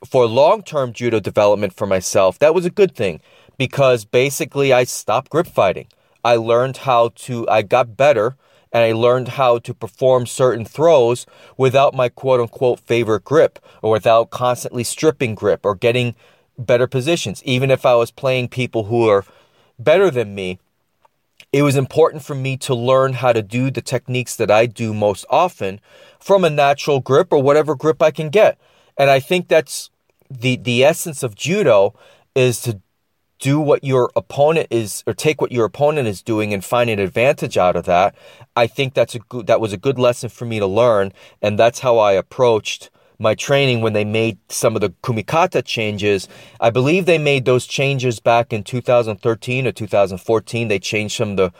for 0.03 0.25
long 0.25 0.63
term 0.63 0.93
judo 0.93 1.19
development 1.19 1.73
for 1.73 1.85
myself, 1.85 2.39
that 2.39 2.55
was 2.55 2.65
a 2.65 2.71
good 2.71 2.95
thing 2.95 3.21
because 3.61 4.05
basically 4.05 4.73
I 4.73 4.85
stopped 4.85 5.29
grip 5.29 5.45
fighting. 5.45 5.85
I 6.23 6.35
learned 6.35 6.77
how 6.77 7.09
to, 7.09 7.47
I 7.47 7.61
got 7.61 7.95
better 7.95 8.35
and 8.73 8.83
I 8.83 8.91
learned 8.91 9.27
how 9.27 9.59
to 9.59 9.71
perform 9.75 10.25
certain 10.25 10.65
throws 10.65 11.27
without 11.57 11.93
my 11.93 12.09
quote 12.09 12.39
unquote 12.39 12.79
favorite 12.79 13.23
grip 13.23 13.59
or 13.83 13.91
without 13.91 14.31
constantly 14.31 14.83
stripping 14.83 15.35
grip 15.35 15.63
or 15.63 15.75
getting 15.75 16.15
better 16.57 16.87
positions. 16.87 17.43
Even 17.43 17.69
if 17.69 17.85
I 17.85 17.93
was 17.93 18.09
playing 18.09 18.47
people 18.47 18.85
who 18.85 19.07
are 19.07 19.25
better 19.77 20.09
than 20.09 20.33
me, 20.33 20.57
it 21.53 21.61
was 21.61 21.75
important 21.75 22.23
for 22.23 22.33
me 22.33 22.57
to 22.57 22.73
learn 22.73 23.13
how 23.13 23.31
to 23.31 23.43
do 23.43 23.69
the 23.69 23.83
techniques 23.83 24.35
that 24.37 24.49
I 24.49 24.65
do 24.65 24.91
most 24.91 25.23
often 25.29 25.79
from 26.19 26.43
a 26.43 26.49
natural 26.49 26.99
grip 26.99 27.31
or 27.31 27.43
whatever 27.43 27.75
grip 27.75 28.01
I 28.01 28.09
can 28.09 28.29
get. 28.29 28.57
And 28.97 29.11
I 29.11 29.19
think 29.19 29.49
that's 29.49 29.91
the 30.31 30.55
the 30.55 30.83
essence 30.83 31.21
of 31.21 31.35
judo 31.35 31.93
is 32.33 32.59
to 32.63 32.81
do 33.41 33.59
what 33.59 33.83
your 33.83 34.09
opponent 34.15 34.67
is 34.71 35.03
or 35.05 35.13
take 35.13 35.41
what 35.41 35.51
your 35.51 35.65
opponent 35.65 36.07
is 36.07 36.21
doing 36.21 36.53
and 36.53 36.63
find 36.63 36.89
an 36.89 36.99
advantage 36.99 37.57
out 37.57 37.75
of 37.75 37.85
that 37.85 38.15
i 38.55 38.65
think 38.65 38.93
that's 38.93 39.15
a 39.15 39.19
good 39.19 39.47
that 39.47 39.59
was 39.59 39.73
a 39.73 39.77
good 39.77 39.99
lesson 39.99 40.29
for 40.29 40.45
me 40.45 40.59
to 40.59 40.65
learn. 40.67 41.11
And 41.41 41.57
that's 41.59 41.79
how 41.79 41.97
i 41.97 42.13
approached 42.13 42.89
my 43.19 43.35
training 43.35 43.81
when 43.81 43.93
they 43.93 44.05
made 44.05 44.39
some 44.49 44.75
of 44.75 44.81
the 44.81 44.89
kumikata 45.03 45.63
changes. 45.63 46.27
I 46.59 46.71
believe 46.71 47.05
they 47.05 47.19
made 47.19 47.45
those 47.45 47.67
changes 47.67 48.19
back 48.19 48.51
in 48.51 48.63
2013 48.63 49.67
or 49.67 49.71
2014 49.71 50.67
they 50.67 50.79
changed 50.79 51.15
some 51.17 51.31
of 51.31 51.37
the 51.37 51.53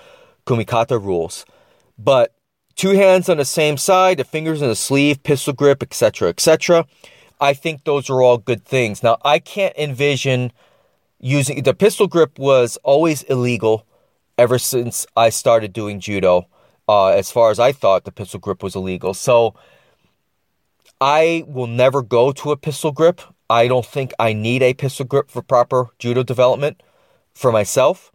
kumikata 0.45 1.03
rules. 1.03 1.45
But 1.99 2.33
two 2.75 2.91
hands 2.91 3.29
on 3.29 3.37
the 3.37 3.45
same 3.45 3.77
side 3.77 4.17
the 4.17 4.23
fingers 4.23 4.61
in 4.61 4.67
the 4.67 4.75
sleeve 4.75 5.21
pistol 5.23 5.53
grip 5.53 5.83
etc 5.83 6.29
etc 6.29 6.85
i 7.39 7.53
think 7.53 7.83
those 7.83 8.09
are 8.09 8.21
all 8.21 8.37
good 8.37 8.65
things. 8.65 9.03
Now 9.03 9.17
i 9.23 9.39
can't 9.39 9.75
envision 9.77 10.51
using 11.21 11.63
the 11.63 11.73
pistol 11.73 12.07
grip 12.07 12.37
was 12.37 12.77
always 12.83 13.23
illegal 13.23 13.85
ever 14.37 14.57
since 14.57 15.05
I 15.15 15.29
started 15.29 15.71
doing 15.71 15.99
judo. 15.99 16.47
Uh, 16.89 17.09
as 17.09 17.31
far 17.31 17.51
as 17.51 17.59
I 17.59 17.71
thought, 17.71 18.03
the 18.03 18.11
pistol 18.11 18.39
grip 18.39 18.63
was 18.63 18.75
illegal. 18.75 19.13
So 19.13 19.53
I 20.99 21.45
will 21.47 21.67
never 21.67 22.01
go 22.01 22.31
to 22.31 22.51
a 22.51 22.57
pistol 22.57 22.91
grip. 22.91 23.21
I 23.49 23.67
don't 23.67 23.85
think 23.85 24.13
I 24.19 24.33
need 24.33 24.63
a 24.63 24.73
pistol 24.73 25.05
grip 25.05 25.29
for 25.29 25.41
proper 25.41 25.89
judo 25.99 26.23
development 26.23 26.81
for 27.33 27.51
myself. 27.51 28.11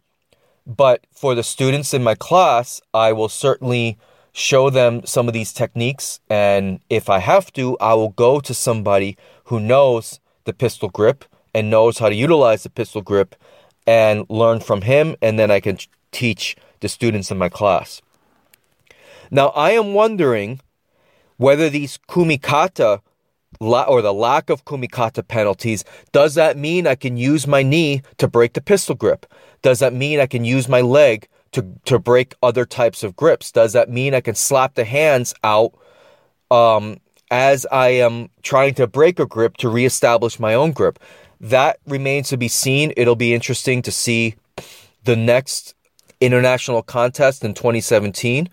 But 0.65 1.07
for 1.11 1.33
the 1.33 1.43
students 1.43 1.93
in 1.93 2.03
my 2.03 2.15
class, 2.15 2.81
I 2.93 3.13
will 3.13 3.29
certainly 3.29 3.97
show 4.33 4.69
them 4.69 5.05
some 5.05 5.27
of 5.27 5.33
these 5.33 5.53
techniques. 5.53 6.19
And 6.29 6.81
if 6.89 7.09
I 7.09 7.19
have 7.19 7.53
to, 7.53 7.77
I 7.79 7.93
will 7.93 8.09
go 8.09 8.41
to 8.41 8.53
somebody 8.53 9.17
who 9.45 9.61
knows 9.61 10.19
the 10.43 10.53
pistol 10.53 10.89
grip 10.89 11.23
and 11.57 11.71
knows 11.71 11.97
how 11.97 12.07
to 12.07 12.13
utilize 12.13 12.61
the 12.61 12.69
pistol 12.69 13.01
grip 13.01 13.33
and 13.87 14.25
learn 14.29 14.59
from 14.59 14.83
him, 14.83 15.15
and 15.23 15.39
then 15.39 15.49
I 15.49 15.59
can 15.59 15.79
teach 16.11 16.55
the 16.81 16.87
students 16.87 17.31
in 17.31 17.39
my 17.39 17.49
class. 17.49 17.99
Now, 19.31 19.47
I 19.49 19.71
am 19.71 19.95
wondering 19.95 20.59
whether 21.37 21.67
these 21.67 21.97
kumikata 22.07 23.01
or 23.59 24.01
the 24.03 24.13
lack 24.13 24.51
of 24.51 24.65
kumikata 24.65 25.27
penalties, 25.27 25.83
does 26.11 26.35
that 26.35 26.57
mean 26.57 26.85
I 26.85 26.93
can 26.93 27.17
use 27.17 27.47
my 27.47 27.63
knee 27.63 28.03
to 28.17 28.27
break 28.27 28.53
the 28.53 28.61
pistol 28.61 28.93
grip? 28.93 29.25
Does 29.63 29.79
that 29.79 29.93
mean 29.93 30.19
I 30.19 30.27
can 30.27 30.45
use 30.45 30.69
my 30.69 30.81
leg 30.81 31.27
to, 31.53 31.65
to 31.85 31.97
break 31.97 32.35
other 32.43 32.65
types 32.65 33.01
of 33.03 33.15
grips? 33.15 33.51
Does 33.51 33.73
that 33.73 33.89
mean 33.89 34.13
I 34.13 34.21
can 34.21 34.35
slap 34.35 34.75
the 34.75 34.85
hands 34.85 35.33
out 35.43 35.73
um, 36.51 36.97
as 37.31 37.65
I 37.71 37.87
am 37.89 38.29
trying 38.43 38.75
to 38.75 38.85
break 38.85 39.19
a 39.19 39.25
grip 39.25 39.57
to 39.57 39.69
reestablish 39.69 40.39
my 40.39 40.53
own 40.53 40.71
grip? 40.71 40.99
That 41.39 41.79
remains 41.85 42.29
to 42.29 42.37
be 42.37 42.47
seen. 42.47 42.93
It'll 42.97 43.15
be 43.15 43.33
interesting 43.33 43.81
to 43.83 43.91
see 43.91 44.35
the 45.03 45.15
next 45.15 45.75
international 46.19 46.81
contest 46.81 47.43
in 47.43 47.53
2017 47.53 48.49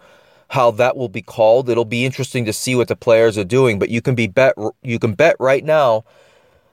how 0.48 0.70
that 0.70 0.96
will 0.96 1.08
be 1.08 1.22
called 1.22 1.70
it'll 1.70 1.84
be 1.86 2.04
interesting 2.04 2.44
to 2.44 2.52
see 2.52 2.74
what 2.74 2.88
the 2.88 2.94
players 2.96 3.38
are 3.38 3.44
doing 3.44 3.78
but 3.78 3.88
you 3.88 4.02
can 4.02 4.14
be 4.14 4.26
bet 4.26 4.54
you 4.82 4.98
can 4.98 5.14
bet 5.14 5.34
right 5.40 5.64
now 5.64 6.04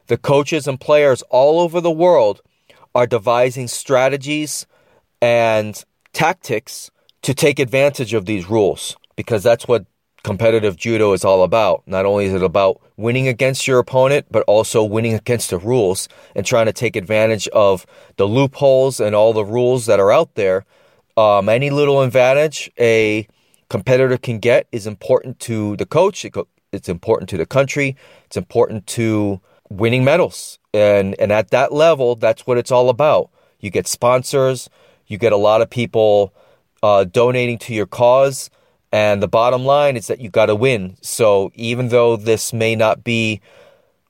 the 0.07 0.17
coaches 0.17 0.67
and 0.67 0.81
players 0.81 1.21
all 1.29 1.61
over 1.61 1.79
the 1.79 1.89
world 1.89 2.41
are 2.93 3.07
devising 3.07 3.67
strategies 3.67 4.67
and 5.21 5.85
tactics 6.11 6.91
to 7.21 7.33
take 7.33 7.59
advantage 7.59 8.13
of 8.13 8.25
these 8.25 8.49
rules 8.49 8.97
because 9.15 9.43
that's 9.43 9.67
what 9.67 9.85
competitive 10.23 10.75
judo 10.75 11.13
is 11.13 11.25
all 11.25 11.43
about. 11.43 11.83
Not 11.87 12.05
only 12.05 12.25
is 12.25 12.33
it 12.33 12.43
about 12.43 12.81
winning 12.97 13.27
against 13.27 13.67
your 13.67 13.79
opponent, 13.79 14.27
but 14.29 14.43
also 14.43 14.83
winning 14.83 15.13
against 15.13 15.49
the 15.49 15.57
rules 15.57 16.07
and 16.35 16.45
trying 16.45 16.67
to 16.67 16.73
take 16.73 16.95
advantage 16.95 17.47
of 17.49 17.85
the 18.17 18.25
loopholes 18.25 18.99
and 18.99 19.15
all 19.15 19.33
the 19.33 19.45
rules 19.45 19.85
that 19.87 19.99
are 19.99 20.11
out 20.11 20.35
there. 20.35 20.65
Um, 21.17 21.49
any 21.49 21.69
little 21.69 22.01
advantage 22.01 22.71
a 22.79 23.27
competitor 23.69 24.17
can 24.17 24.39
get 24.39 24.67
is 24.71 24.85
important 24.85 25.39
to 25.39 25.75
the 25.77 25.85
coach. 25.85 26.25
It's 26.71 26.89
important 26.89 27.29
to 27.29 27.37
the 27.37 27.45
country. 27.45 27.95
It's 28.25 28.37
important 28.37 28.87
to 28.87 29.41
winning 29.69 30.03
medals. 30.03 30.59
And, 30.73 31.15
and 31.19 31.31
at 31.31 31.49
that 31.49 31.73
level, 31.73 32.15
that's 32.15 32.45
what 32.45 32.57
it's 32.57 32.71
all 32.71 32.89
about. 32.89 33.29
You 33.59 33.69
get 33.69 33.87
sponsors, 33.87 34.69
you 35.07 35.17
get 35.17 35.33
a 35.33 35.37
lot 35.37 35.61
of 35.61 35.69
people 35.69 36.33
uh, 36.81 37.03
donating 37.03 37.57
to 37.59 37.73
your 37.73 37.85
cause 37.85 38.49
and 38.91 39.23
the 39.23 39.27
bottom 39.27 39.65
line 39.65 39.95
is 39.95 40.07
that 40.07 40.19
you 40.19 40.29
got 40.29 40.47
to 40.47 40.55
win. 40.55 40.97
So 41.01 41.51
even 41.55 41.89
though 41.89 42.17
this 42.17 42.51
may 42.51 42.75
not 42.75 43.03
be 43.03 43.41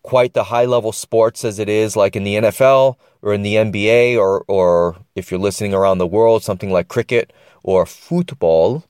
quite 0.04 0.34
the 0.34 0.46
high 0.46 0.66
level 0.66 0.92
sports 0.92 1.46
as 1.46 1.60
it 1.60 1.70
is 1.70 1.96
like 1.96 2.16
in 2.16 2.24
the 2.24 2.36
NFL 2.36 2.96
or 3.22 3.34
in 3.34 3.44
the 3.44 3.56
NBA 3.56 4.18
or 4.18 4.44
or 4.48 4.98
if 5.16 5.30
you're 5.30 5.40
listening 5.40 5.76
around 5.76 6.00
the 6.00 6.08
world 6.08 6.44
something 6.44 6.72
like 6.72 6.88
cricket 6.88 7.32
or 7.62 7.86
football 7.86 8.84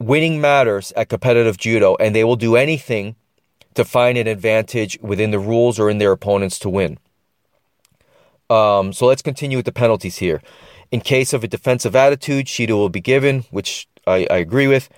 winning 0.00 0.40
matters 0.40 0.92
at 0.96 1.08
competitive 1.08 1.56
judo 1.56 1.94
and 2.00 2.16
they 2.16 2.24
will 2.24 2.34
do 2.34 2.56
anything 2.56 3.14
to 3.74 3.84
find 3.84 4.18
an 4.18 4.26
advantage 4.26 4.98
within 5.00 5.30
the 5.30 5.38
rules 5.38 5.78
or 5.78 5.88
in 5.88 5.98
their 5.98 6.12
opponents 6.12 6.58
to 6.58 6.68
win. 6.68 6.98
Um, 8.50 8.92
so 8.92 9.06
let's 9.06 9.22
continue 9.22 9.56
with 9.56 9.66
the 9.66 9.72
penalties 9.72 10.18
here. 10.18 10.42
In 10.90 11.00
case 11.00 11.32
of 11.32 11.42
a 11.42 11.48
defensive 11.48 11.96
attitude, 11.96 12.46
Shido 12.46 12.72
will 12.72 12.90
be 12.90 13.00
given, 13.00 13.44
which 13.50 13.88
I, 14.06 14.26
I 14.30 14.36
agree 14.38 14.66
with. 14.66 14.88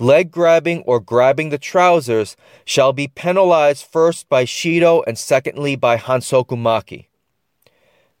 Leg 0.00 0.30
grabbing 0.30 0.82
or 0.82 1.00
grabbing 1.00 1.50
the 1.50 1.58
trousers 1.58 2.36
shall 2.64 2.92
be 2.92 3.08
penalized 3.08 3.84
first 3.84 4.28
by 4.28 4.44
Shido 4.44 5.02
and 5.06 5.18
secondly 5.18 5.74
by 5.74 5.96
Hansoku 5.96 6.56
Make. 6.56 7.10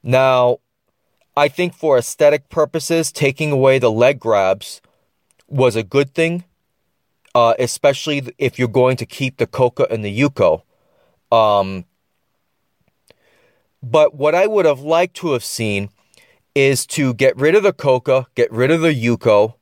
Now, 0.02 0.58
I 1.36 1.46
think 1.48 1.74
for 1.74 1.96
aesthetic 1.96 2.48
purposes, 2.48 3.12
taking 3.12 3.52
away 3.52 3.78
the 3.78 3.92
leg 3.92 4.18
grabs 4.18 4.80
was 5.46 5.76
a 5.76 5.84
good 5.84 6.14
thing, 6.14 6.44
uh, 7.34 7.54
especially 7.58 8.28
if 8.38 8.58
you're 8.58 8.66
going 8.66 8.96
to 8.96 9.06
keep 9.06 9.36
the 9.36 9.46
Koka 9.46 9.88
and 9.88 10.04
the 10.04 10.20
Yuko. 10.20 10.62
Um, 11.30 11.84
but 13.82 14.14
what 14.14 14.34
I 14.34 14.48
would 14.48 14.64
have 14.64 14.80
liked 14.80 15.14
to 15.16 15.32
have 15.32 15.44
seen 15.44 15.90
is 16.54 16.86
to 16.86 17.14
get 17.14 17.36
rid 17.36 17.54
of 17.54 17.62
the 17.62 17.72
Koka, 17.72 18.26
get 18.34 18.50
rid 18.50 18.72
of 18.72 18.80
the 18.80 18.92
Yuko, 18.92 19.54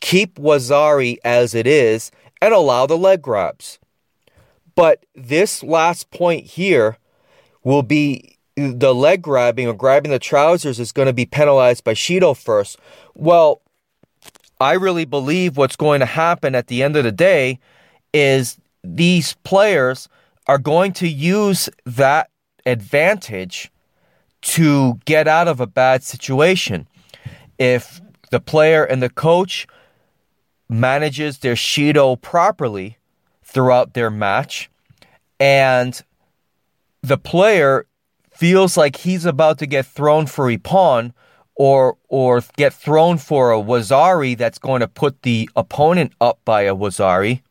keep 0.00 0.36
Wazari 0.36 1.18
as 1.24 1.54
it 1.54 1.66
is, 1.66 2.10
and 2.40 2.54
allow 2.54 2.86
the 2.86 2.98
leg 2.98 3.22
grabs. 3.22 3.78
But 4.74 5.04
this 5.14 5.62
last 5.62 6.10
point 6.10 6.46
here 6.46 6.96
will 7.62 7.82
be 7.82 8.38
the 8.56 8.94
leg 8.94 9.22
grabbing 9.22 9.68
or 9.68 9.74
grabbing 9.74 10.10
the 10.10 10.18
trousers 10.18 10.80
is 10.80 10.92
going 10.92 11.06
to 11.06 11.12
be 11.12 11.26
penalized 11.26 11.84
by 11.84 11.94
Shido 11.94 12.36
first. 12.36 12.78
Well, 13.14 13.62
I 14.60 14.72
really 14.74 15.04
believe 15.04 15.56
what's 15.56 15.76
going 15.76 16.00
to 16.00 16.06
happen 16.06 16.54
at 16.54 16.66
the 16.66 16.82
end 16.82 16.96
of 16.96 17.04
the 17.04 17.12
day 17.12 17.58
is 18.12 18.58
these 18.84 19.34
players 19.44 20.08
are 20.46 20.58
going 20.58 20.92
to 20.94 21.08
use 21.08 21.68
that 21.86 22.30
advantage 22.66 23.70
to 24.42 24.98
get 25.04 25.28
out 25.28 25.48
of 25.48 25.60
a 25.60 25.66
bad 25.66 26.02
situation. 26.02 26.86
If 27.58 28.00
the 28.30 28.40
player 28.40 28.84
and 28.84 29.02
the 29.02 29.10
coach 29.10 29.66
manages 30.70 31.38
their 31.38 31.54
Shido 31.54 32.20
properly 32.20 32.96
throughout 33.42 33.94
their 33.94 34.10
match, 34.10 34.70
and 35.38 36.00
the 37.02 37.18
player 37.18 37.86
feels 38.30 38.76
like 38.76 38.96
he's 38.96 39.24
about 39.24 39.58
to 39.58 39.66
get 39.66 39.84
thrown 39.84 40.26
for 40.26 40.48
a 40.48 40.56
pawn 40.56 41.12
or 41.56 41.98
or 42.08 42.42
get 42.56 42.72
thrown 42.72 43.18
for 43.18 43.52
a 43.52 43.58
wazari 43.60 44.36
that's 44.36 44.58
going 44.58 44.80
to 44.80 44.88
put 44.88 45.22
the 45.22 45.50
opponent 45.56 46.12
up 46.20 46.38
by 46.44 46.62
a 46.62 46.74
wazari. 46.74 47.42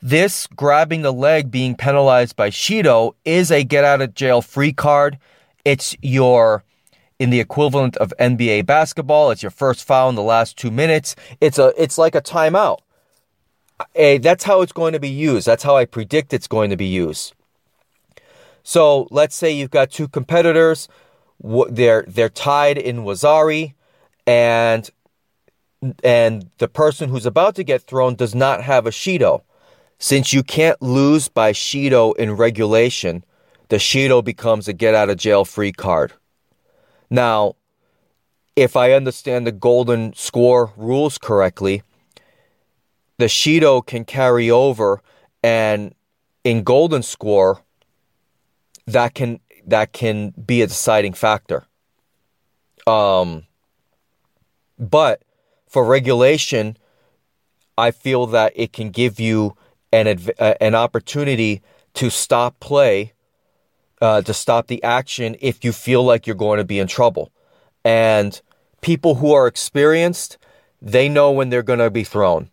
This 0.00 0.46
grabbing 0.46 1.02
the 1.02 1.12
leg 1.12 1.50
being 1.50 1.74
penalized 1.74 2.36
by 2.36 2.50
Shido 2.50 3.14
is 3.24 3.50
a 3.50 3.64
get 3.64 3.84
out 3.84 4.00
of 4.00 4.14
jail 4.14 4.40
free 4.40 4.72
card. 4.72 5.18
It's 5.64 5.96
your 6.00 6.62
in 7.18 7.30
the 7.30 7.40
equivalent 7.40 7.96
of 7.96 8.12
NBA 8.18 8.66
basketball. 8.66 9.30
It's 9.30 9.42
your 9.42 9.50
first 9.50 9.84
foul 9.84 10.08
in 10.08 10.14
the 10.14 10.22
last 10.22 10.56
two 10.56 10.70
minutes. 10.70 11.16
It's 11.40 11.58
a 11.58 11.72
it's 11.76 11.98
like 11.98 12.14
a 12.14 12.22
timeout. 12.22 12.78
A, 13.94 14.18
that's 14.18 14.44
how 14.44 14.62
it's 14.62 14.72
going 14.72 14.92
to 14.92 15.00
be 15.00 15.08
used. 15.08 15.46
That's 15.46 15.62
how 15.62 15.76
I 15.76 15.84
predict 15.84 16.32
it's 16.32 16.48
going 16.48 16.70
to 16.70 16.76
be 16.76 16.86
used. 16.86 17.34
So 18.62 19.06
let's 19.10 19.36
say 19.36 19.52
you've 19.52 19.70
got 19.70 19.90
two 19.90 20.08
competitors. 20.08 20.88
They're 21.42 22.04
they're 22.06 22.28
tied 22.28 22.78
in 22.78 22.98
Wazari, 22.98 23.74
and 24.26 24.90
and 26.02 26.50
the 26.58 26.68
person 26.68 27.08
who's 27.08 27.26
about 27.26 27.54
to 27.56 27.64
get 27.64 27.82
thrown 27.82 28.16
does 28.16 28.34
not 28.34 28.62
have 28.62 28.86
a 28.86 28.90
Shido. 28.90 29.42
Since 30.00 30.32
you 30.32 30.42
can't 30.42 30.80
lose 30.80 31.28
by 31.28 31.52
Shido 31.52 32.16
in 32.16 32.32
regulation, 32.32 33.24
the 33.68 33.76
Shido 33.76 34.24
becomes 34.24 34.68
a 34.68 34.72
get 34.72 34.94
out 34.94 35.10
of 35.10 35.16
jail 35.16 35.44
free 35.44 35.72
card. 35.72 36.12
Now, 37.10 37.56
if 38.56 38.76
I 38.76 38.92
understand 38.92 39.46
the 39.46 39.52
golden 39.52 40.14
score 40.14 40.72
rules 40.76 41.16
correctly, 41.16 41.82
the 43.18 43.26
Shido 43.26 43.84
can 43.84 44.04
carry 44.04 44.50
over 44.50 45.02
and 45.42 45.94
in 46.44 46.62
golden 46.62 47.02
score 47.02 47.62
that 48.86 49.14
can 49.14 49.40
that 49.66 49.92
can 49.92 50.30
be 50.30 50.62
a 50.62 50.66
deciding 50.66 51.12
factor. 51.12 51.66
Um 52.86 53.44
but 54.78 55.22
for 55.68 55.84
regulation 55.84 56.76
I 57.76 57.90
feel 57.90 58.26
that 58.26 58.52
it 58.56 58.72
can 58.72 58.90
give 58.90 59.20
you 59.20 59.56
an 59.92 60.06
uh, 60.38 60.54
an 60.60 60.74
opportunity 60.74 61.62
to 61.94 62.10
stop 62.10 62.60
play 62.60 63.12
uh, 64.00 64.22
to 64.22 64.34
stop 64.34 64.66
the 64.66 64.82
action 64.82 65.36
if 65.40 65.64
you 65.64 65.72
feel 65.72 66.04
like 66.04 66.26
you're 66.26 66.36
going 66.36 66.58
to 66.58 66.64
be 66.64 66.78
in 66.78 66.86
trouble. 66.86 67.32
And 67.84 68.40
people 68.80 69.16
who 69.16 69.32
are 69.32 69.46
experienced, 69.46 70.38
they 70.80 71.08
know 71.08 71.32
when 71.32 71.50
they're 71.50 71.62
going 71.62 71.78
to 71.78 71.90
be 71.90 72.04
thrown 72.04 72.50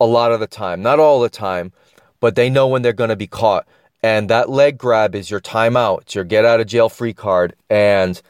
a 0.00 0.06
lot 0.06 0.32
of 0.32 0.40
the 0.40 0.46
time. 0.46 0.82
Not 0.82 0.98
all 0.98 1.20
the 1.20 1.28
time, 1.28 1.72
but 2.20 2.34
they 2.34 2.50
know 2.50 2.66
when 2.66 2.82
they're 2.82 2.92
going 2.92 3.10
to 3.10 3.16
be 3.16 3.26
caught. 3.26 3.66
And 4.02 4.28
that 4.28 4.50
leg 4.50 4.76
grab 4.76 5.14
is 5.14 5.30
your 5.30 5.40
timeout. 5.40 6.02
It's 6.02 6.14
your 6.14 6.24
get 6.24 6.44
out 6.44 6.60
of 6.60 6.66
jail 6.66 6.88
free 6.88 7.14
card. 7.14 7.56
And 7.70 8.20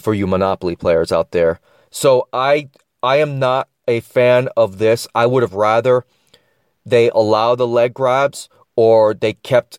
for 0.00 0.14
you 0.14 0.26
Monopoly 0.26 0.76
players 0.76 1.12
out 1.12 1.30
there. 1.32 1.60
So 1.90 2.28
I 2.32 2.68
I 3.02 3.16
am 3.16 3.38
not 3.38 3.68
a 3.88 4.00
fan 4.00 4.48
of 4.56 4.78
this. 4.78 5.08
I 5.14 5.26
would 5.26 5.42
have 5.42 5.54
rather 5.54 6.04
they 6.84 7.10
allow 7.10 7.54
the 7.54 7.66
leg 7.66 7.94
grabs 7.94 8.48
or 8.76 9.14
they 9.14 9.34
kept 9.34 9.78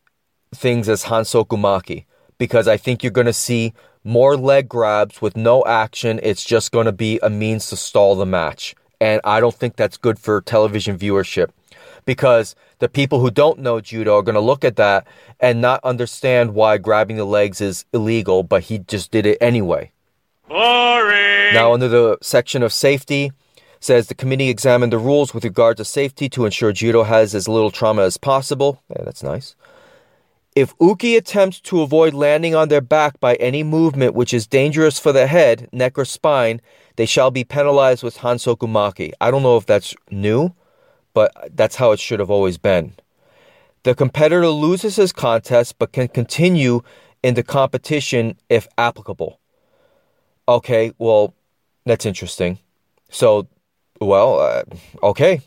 things 0.54 0.90
as 0.90 1.06
Hansoku 1.06 1.60
Make 1.60 2.06
because 2.38 2.68
I 2.68 2.78
think 2.78 3.04
you're 3.04 3.12
going 3.12 3.28
to 3.28 3.34
see 3.34 3.74
more 4.04 4.36
leg 4.36 4.68
grabs 4.68 5.22
with 5.22 5.38
no 5.38 5.64
action. 5.66 6.20
It's 6.24 6.44
just 6.44 6.72
going 6.72 6.86
to 6.86 6.92
be 6.92 7.20
a 7.24 7.30
means 7.30 7.70
to 7.70 7.76
stall 7.76 8.16
the 8.16 8.26
match. 8.26 8.76
And 9.00 9.22
I 9.24 9.40
don't 9.40 9.56
think 9.56 9.76
that's 9.76 9.98
good 9.98 10.20
for 10.20 10.42
television 10.42 10.98
viewership 10.98 11.50
because 12.06 12.56
the 12.80 12.90
people 12.90 13.20
who 13.20 13.32
don't 13.32 13.60
know 13.60 13.82
judo 13.82 14.18
are 14.18 14.24
going 14.24 14.36
to 14.36 14.42
look 14.42 14.64
at 14.64 14.76
that 14.78 15.08
and 15.40 15.62
not 15.62 15.80
understand 15.84 16.54
why 16.54 16.78
grabbing 16.78 17.18
the 17.18 17.26
legs 17.26 17.62
is 17.62 17.86
illegal, 17.94 18.44
but 18.44 18.64
he 18.64 18.80
just 18.80 19.12
did 19.12 19.26
it 19.26 19.38
anyway. 19.42 19.92
Boring. 20.48 21.54
Now, 21.54 21.74
under 21.74 21.88
the 21.88 22.18
section 22.22 22.64
of 22.64 22.74
safety, 22.74 23.32
says 23.80 24.08
the 24.08 24.16
committee 24.16 24.50
examined 24.50 24.94
the 24.94 24.98
rules 24.98 25.34
with 25.34 25.44
regard 25.44 25.78
to 25.78 25.86
safety 25.86 26.30
to 26.30 26.46
ensure 26.46 26.72
judo 26.72 27.04
has 27.04 27.36
as 27.36 27.48
little 27.48 27.72
trauma 27.72 28.04
as 28.04 28.18
possible. 28.18 28.82
Yeah, 28.90 29.04
that's 29.04 29.24
nice. 29.24 29.56
If 30.56 30.76
Uke 30.80 31.04
attempts 31.04 31.60
to 31.62 31.82
avoid 31.82 32.14
landing 32.14 32.54
on 32.54 32.68
their 32.68 32.82
back 32.82 33.20
by 33.20 33.36
any 33.36 33.64
movement 33.64 34.14
which 34.14 34.36
is 34.36 34.46
dangerous 34.46 35.00
for 35.00 35.12
the 35.12 35.26
head, 35.26 35.68
neck, 35.72 35.98
or 35.98 36.06
spine, 36.06 36.62
they 36.96 37.08
shall 37.08 37.32
be 37.32 37.44
penalized 37.44 38.04
with 38.04 38.20
Hansoku 38.20 38.70
Make. 38.70 39.14
I 39.20 39.32
don't 39.32 39.42
know 39.42 39.58
if 39.58 39.66
that's 39.66 39.96
new, 40.12 40.54
but 41.16 41.32
that's 41.56 41.78
how 41.78 41.92
it 41.92 42.00
should 42.00 42.20
have 42.20 42.30
always 42.30 42.60
been. 42.60 42.94
The 43.82 43.96
competitor 43.96 44.48
loses 44.48 44.98
his 44.98 45.12
contest 45.12 45.80
but 45.80 45.92
can 45.92 46.08
continue 46.08 46.82
in 47.24 47.34
the 47.34 47.44
competition 47.44 48.38
if 48.48 48.68
applicable. 48.78 49.40
Okay, 50.48 50.92
well, 51.00 51.34
that's 51.84 52.06
interesting. 52.06 52.60
So, 53.10 53.48
well, 54.00 54.40
uh, 54.40 54.64
okay, 55.02 55.42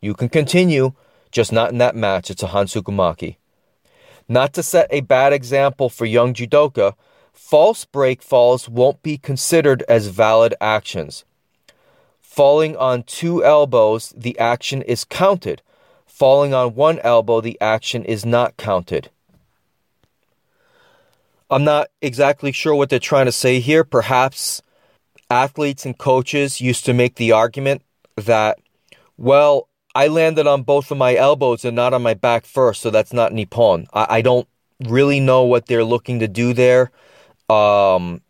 you 0.00 0.14
can 0.14 0.28
continue, 0.28 0.94
just 1.30 1.52
not 1.52 1.70
in 1.70 1.78
that 1.78 1.94
match. 1.94 2.28
It's 2.28 2.42
a 2.42 2.48
Hansoku 2.48 2.92
Make. 2.92 3.38
Not 4.28 4.52
to 4.54 4.62
set 4.62 4.88
a 4.90 5.00
bad 5.00 5.32
example 5.32 5.88
for 5.88 6.04
young 6.04 6.34
judoka, 6.34 6.94
false 7.32 7.84
break 7.84 8.22
falls 8.22 8.68
won't 8.68 9.02
be 9.02 9.16
considered 9.16 9.82
as 9.88 10.08
valid 10.08 10.54
actions. 10.60 11.24
Falling 12.20 12.76
on 12.76 13.02
two 13.02 13.42
elbows, 13.44 14.12
the 14.16 14.38
action 14.38 14.82
is 14.82 15.04
counted. 15.04 15.62
Falling 16.06 16.52
on 16.52 16.74
one 16.74 16.98
elbow, 17.00 17.40
the 17.40 17.58
action 17.60 18.04
is 18.04 18.26
not 18.26 18.56
counted. 18.56 19.10
I'm 21.50 21.64
not 21.64 21.88
exactly 22.02 22.52
sure 22.52 22.74
what 22.74 22.90
they're 22.90 22.98
trying 22.98 23.26
to 23.26 23.32
say 23.32 23.60
here. 23.60 23.82
Perhaps 23.82 24.62
athletes 25.30 25.86
and 25.86 25.96
coaches 25.96 26.60
used 26.60 26.84
to 26.84 26.92
make 26.92 27.14
the 27.14 27.32
argument 27.32 27.82
that, 28.16 28.58
well, 29.16 29.67
I 29.98 30.06
landed 30.06 30.46
on 30.46 30.62
both 30.62 30.92
of 30.92 30.96
my 30.96 31.16
elbows 31.16 31.64
and 31.64 31.74
not 31.74 31.92
on 31.92 32.02
my 32.02 32.14
back 32.14 32.46
first, 32.46 32.82
so 32.82 32.90
that's 32.90 33.12
not 33.12 33.32
Nippon. 33.32 33.88
I, 33.92 34.18
I 34.18 34.22
don't 34.22 34.46
really 34.86 35.18
know 35.18 35.42
what 35.42 35.66
they're 35.66 35.82
looking 35.82 36.20
to 36.20 36.28
do 36.28 36.52
there. 36.52 36.92
Um, 37.50 38.20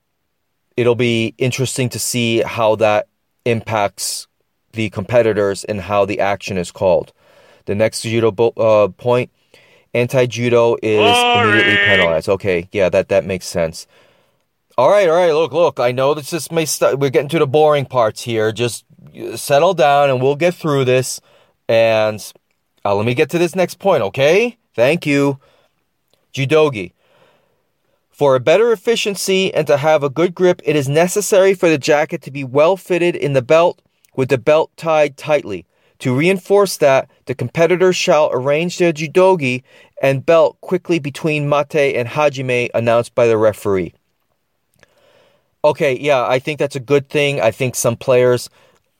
it'll 0.78 0.94
be 0.94 1.34
interesting 1.36 1.90
to 1.90 1.98
see 1.98 2.40
how 2.40 2.76
that 2.76 3.06
impacts 3.44 4.28
the 4.72 4.88
competitors 4.88 5.64
and 5.64 5.78
how 5.82 6.06
the 6.06 6.20
action 6.20 6.56
is 6.56 6.72
called. 6.72 7.12
The 7.66 7.74
next 7.74 8.00
judo 8.00 8.30
bo- 8.30 8.54
uh, 8.56 8.88
point 8.88 9.30
anti 9.92 10.24
judo 10.24 10.76
is 10.82 10.98
Boring. 10.98 11.50
immediately 11.50 11.76
penalized. 11.84 12.30
Okay, 12.30 12.66
yeah, 12.72 12.88
that 12.88 13.10
that 13.10 13.26
makes 13.26 13.44
sense. 13.44 13.86
All 14.78 14.88
right, 14.88 15.06
all 15.06 15.16
right. 15.16 15.32
Look, 15.32 15.52
look. 15.52 15.80
I 15.80 15.92
know 15.92 16.14
this 16.14 16.32
is 16.32 16.50
may 16.50 16.64
st- 16.64 16.98
we're 16.98 17.10
getting 17.10 17.28
to 17.28 17.38
the 17.38 17.46
boring 17.46 17.84
parts 17.84 18.22
here. 18.22 18.52
Just 18.52 18.86
settle 19.34 19.74
down, 19.74 20.08
and 20.08 20.22
we'll 20.22 20.34
get 20.34 20.54
through 20.54 20.86
this. 20.86 21.20
And 21.68 22.32
uh, 22.84 22.94
let 22.94 23.06
me 23.06 23.14
get 23.14 23.30
to 23.30 23.38
this 23.38 23.54
next 23.54 23.78
point, 23.78 24.02
okay? 24.02 24.56
Thank 24.74 25.06
you. 25.06 25.38
Judogi. 26.32 26.92
For 28.10 28.34
a 28.34 28.40
better 28.40 28.72
efficiency 28.72 29.52
and 29.54 29.66
to 29.66 29.76
have 29.76 30.02
a 30.02 30.10
good 30.10 30.34
grip, 30.34 30.60
it 30.64 30.74
is 30.74 30.88
necessary 30.88 31.54
for 31.54 31.68
the 31.68 31.78
jacket 31.78 32.22
to 32.22 32.30
be 32.30 32.42
well 32.42 32.76
fitted 32.76 33.14
in 33.14 33.32
the 33.32 33.42
belt 33.42 33.80
with 34.16 34.28
the 34.28 34.38
belt 34.38 34.70
tied 34.76 35.16
tightly. 35.16 35.66
To 36.00 36.16
reinforce 36.16 36.76
that, 36.78 37.10
the 37.26 37.34
competitors 37.34 37.96
shall 37.96 38.30
arrange 38.32 38.78
their 38.78 38.92
judogi 38.92 39.62
and 40.00 40.24
belt 40.24 40.60
quickly 40.60 40.98
between 40.98 41.48
mate 41.48 41.94
and 41.94 42.08
hajime 42.08 42.70
announced 42.74 43.14
by 43.14 43.26
the 43.26 43.36
referee. 43.36 43.94
Okay, 45.64 45.98
yeah, 45.98 46.24
I 46.24 46.38
think 46.38 46.58
that's 46.58 46.76
a 46.76 46.80
good 46.80 47.08
thing. 47.08 47.40
I 47.40 47.50
think 47.50 47.74
some 47.74 47.96
players 47.96 48.48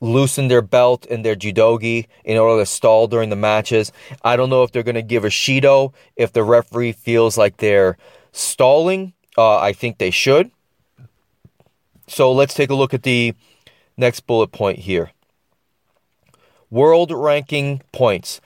loosen 0.01 0.47
their 0.47 0.61
belt 0.61 1.05
and 1.09 1.25
their 1.25 1.35
judogi 1.35 2.07
in 2.23 2.37
order 2.37 2.61
to 2.61 2.65
stall 2.65 3.07
during 3.07 3.29
the 3.29 3.35
matches. 3.35 3.91
I 4.23 4.35
don't 4.35 4.49
know 4.49 4.63
if 4.63 4.71
they're 4.71 4.83
going 4.83 4.95
to 4.95 5.01
give 5.01 5.25
a 5.25 5.29
shido 5.29 5.93
if 6.15 6.31
the 6.33 6.43
referee 6.43 6.93
feels 6.93 7.37
like 7.37 7.57
they're 7.57 7.97
stalling. 8.31 9.13
Uh, 9.37 9.57
I 9.57 9.73
think 9.73 9.97
they 9.97 10.11
should. 10.11 10.51
So 12.07 12.31
let's 12.31 12.53
take 12.53 12.69
a 12.69 12.75
look 12.75 12.93
at 12.93 13.03
the 13.03 13.35
next 13.97 14.21
bullet 14.21 14.51
point 14.51 14.79
here 14.79 15.11
world 16.69 17.11
ranking 17.11 17.81
points. 17.91 18.39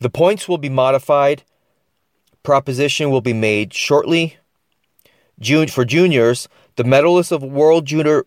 The 0.00 0.10
points 0.10 0.48
will 0.48 0.58
be 0.58 0.68
modified. 0.68 1.44
Proposition 2.42 3.10
will 3.10 3.20
be 3.20 3.32
made 3.32 3.72
shortly. 3.72 4.36
June 5.40 5.68
for 5.68 5.84
juniors, 5.84 6.48
the 6.76 6.84
medalist 6.84 7.32
of 7.32 7.42
world 7.42 7.86
junior, 7.86 8.26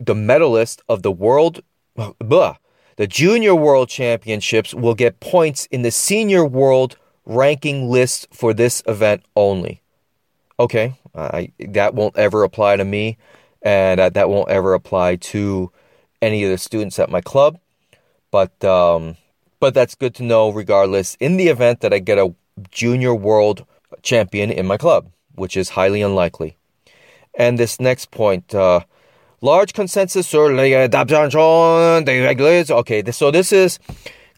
the 0.00 0.14
medalist 0.14 0.82
of 0.88 1.02
the 1.02 1.12
world, 1.12 1.62
blah, 1.94 2.56
the 2.96 3.06
junior 3.06 3.54
world 3.54 3.88
championships 3.88 4.74
will 4.74 4.94
get 4.94 5.20
points 5.20 5.66
in 5.66 5.82
the 5.82 5.90
senior 5.90 6.44
world 6.44 6.96
ranking 7.26 7.88
list 7.88 8.28
for 8.32 8.52
this 8.52 8.82
event 8.86 9.22
only. 9.34 9.80
Okay, 10.58 10.98
I, 11.14 11.50
that 11.58 11.94
won't 11.94 12.16
ever 12.16 12.44
apply 12.44 12.76
to 12.76 12.84
me, 12.84 13.16
and 13.62 13.98
that, 13.98 14.14
that 14.14 14.28
won't 14.28 14.48
ever 14.48 14.74
apply 14.74 15.16
to 15.16 15.72
any 16.22 16.44
of 16.44 16.50
the 16.50 16.58
students 16.58 16.98
at 16.98 17.10
my 17.10 17.20
club. 17.20 17.58
But 18.30 18.64
um, 18.64 19.16
but 19.60 19.74
that's 19.74 19.94
good 19.94 20.14
to 20.16 20.22
know 20.22 20.50
regardless. 20.50 21.16
In 21.20 21.36
the 21.36 21.48
event 21.48 21.80
that 21.80 21.92
I 21.92 21.98
get 21.98 22.18
a 22.18 22.34
junior 22.70 23.14
world 23.14 23.64
champion 24.02 24.50
in 24.50 24.66
my 24.66 24.76
club, 24.76 25.10
which 25.34 25.56
is 25.56 25.70
highly 25.70 26.02
unlikely. 26.02 26.56
And 27.36 27.58
this 27.58 27.80
next 27.80 28.10
point, 28.10 28.54
uh, 28.54 28.80
large 29.40 29.72
consensus 29.72 30.26
sur 30.26 30.52
l'adaptation 30.52 32.04
des 32.04 32.20
règles. 32.20 32.70
Okay, 32.70 33.02
so 33.10 33.30
this 33.30 33.52
is 33.52 33.78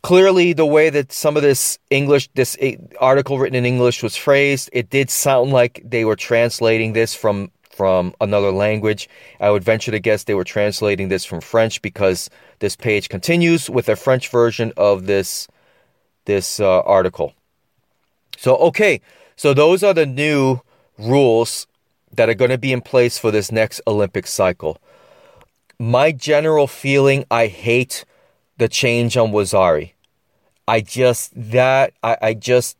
clearly 0.02 0.52
the 0.52 0.66
way 0.66 0.90
that 0.90 1.12
some 1.12 1.36
of 1.36 1.42
this 1.42 1.78
English, 1.90 2.28
this 2.34 2.56
article 3.00 3.38
written 3.38 3.56
in 3.56 3.66
English 3.66 4.02
was 4.02 4.16
phrased. 4.16 4.70
It 4.72 4.90
did 4.90 5.10
sound 5.10 5.52
like 5.52 5.82
they 5.84 6.04
were 6.04 6.16
translating 6.16 6.92
this 6.92 7.14
from 7.14 7.50
from 7.76 8.14
another 8.22 8.50
language. 8.50 9.06
I 9.38 9.50
would 9.50 9.62
venture 9.62 9.90
to 9.90 9.98
guess 9.98 10.24
they 10.24 10.34
were 10.34 10.44
translating 10.44 11.08
this 11.08 11.26
from 11.26 11.42
French 11.42 11.82
because 11.82 12.30
this 12.60 12.74
page 12.74 13.10
continues 13.10 13.68
with 13.68 13.88
a 13.90 13.96
French 13.96 14.28
version 14.30 14.72
of 14.76 15.06
this 15.06 15.46
this 16.24 16.60
uh, 16.60 16.80
article. 16.80 17.34
So 18.38 18.56
okay, 18.56 19.00
so 19.36 19.54
those 19.54 19.82
are 19.82 19.94
the 19.94 20.06
new 20.06 20.60
rules 20.98 21.66
that 22.12 22.28
are 22.28 22.34
going 22.34 22.50
to 22.50 22.58
be 22.58 22.72
in 22.72 22.80
place 22.80 23.18
for 23.18 23.30
this 23.30 23.52
next 23.52 23.80
Olympic 23.86 24.26
cycle. 24.26 24.78
My 25.78 26.12
general 26.12 26.66
feeling, 26.66 27.24
I 27.30 27.46
hate 27.46 28.04
the 28.56 28.68
change 28.68 29.16
on 29.16 29.32
Wazari. 29.32 29.92
I 30.68 30.80
just 30.80 31.32
that 31.36 31.92
I, 32.02 32.16
I 32.22 32.34
just 32.34 32.76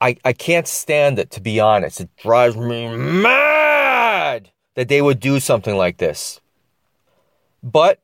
I, 0.00 0.16
I 0.24 0.32
can't 0.32 0.68
stand 0.68 1.18
it 1.18 1.30
to 1.32 1.40
be 1.40 1.60
honest. 1.60 2.00
It 2.00 2.10
drives 2.16 2.56
me 2.56 2.94
mad 2.94 4.50
that 4.74 4.88
they 4.88 5.00
would 5.00 5.20
do 5.20 5.40
something 5.40 5.76
like 5.76 5.96
this. 5.96 6.40
But 7.62 8.00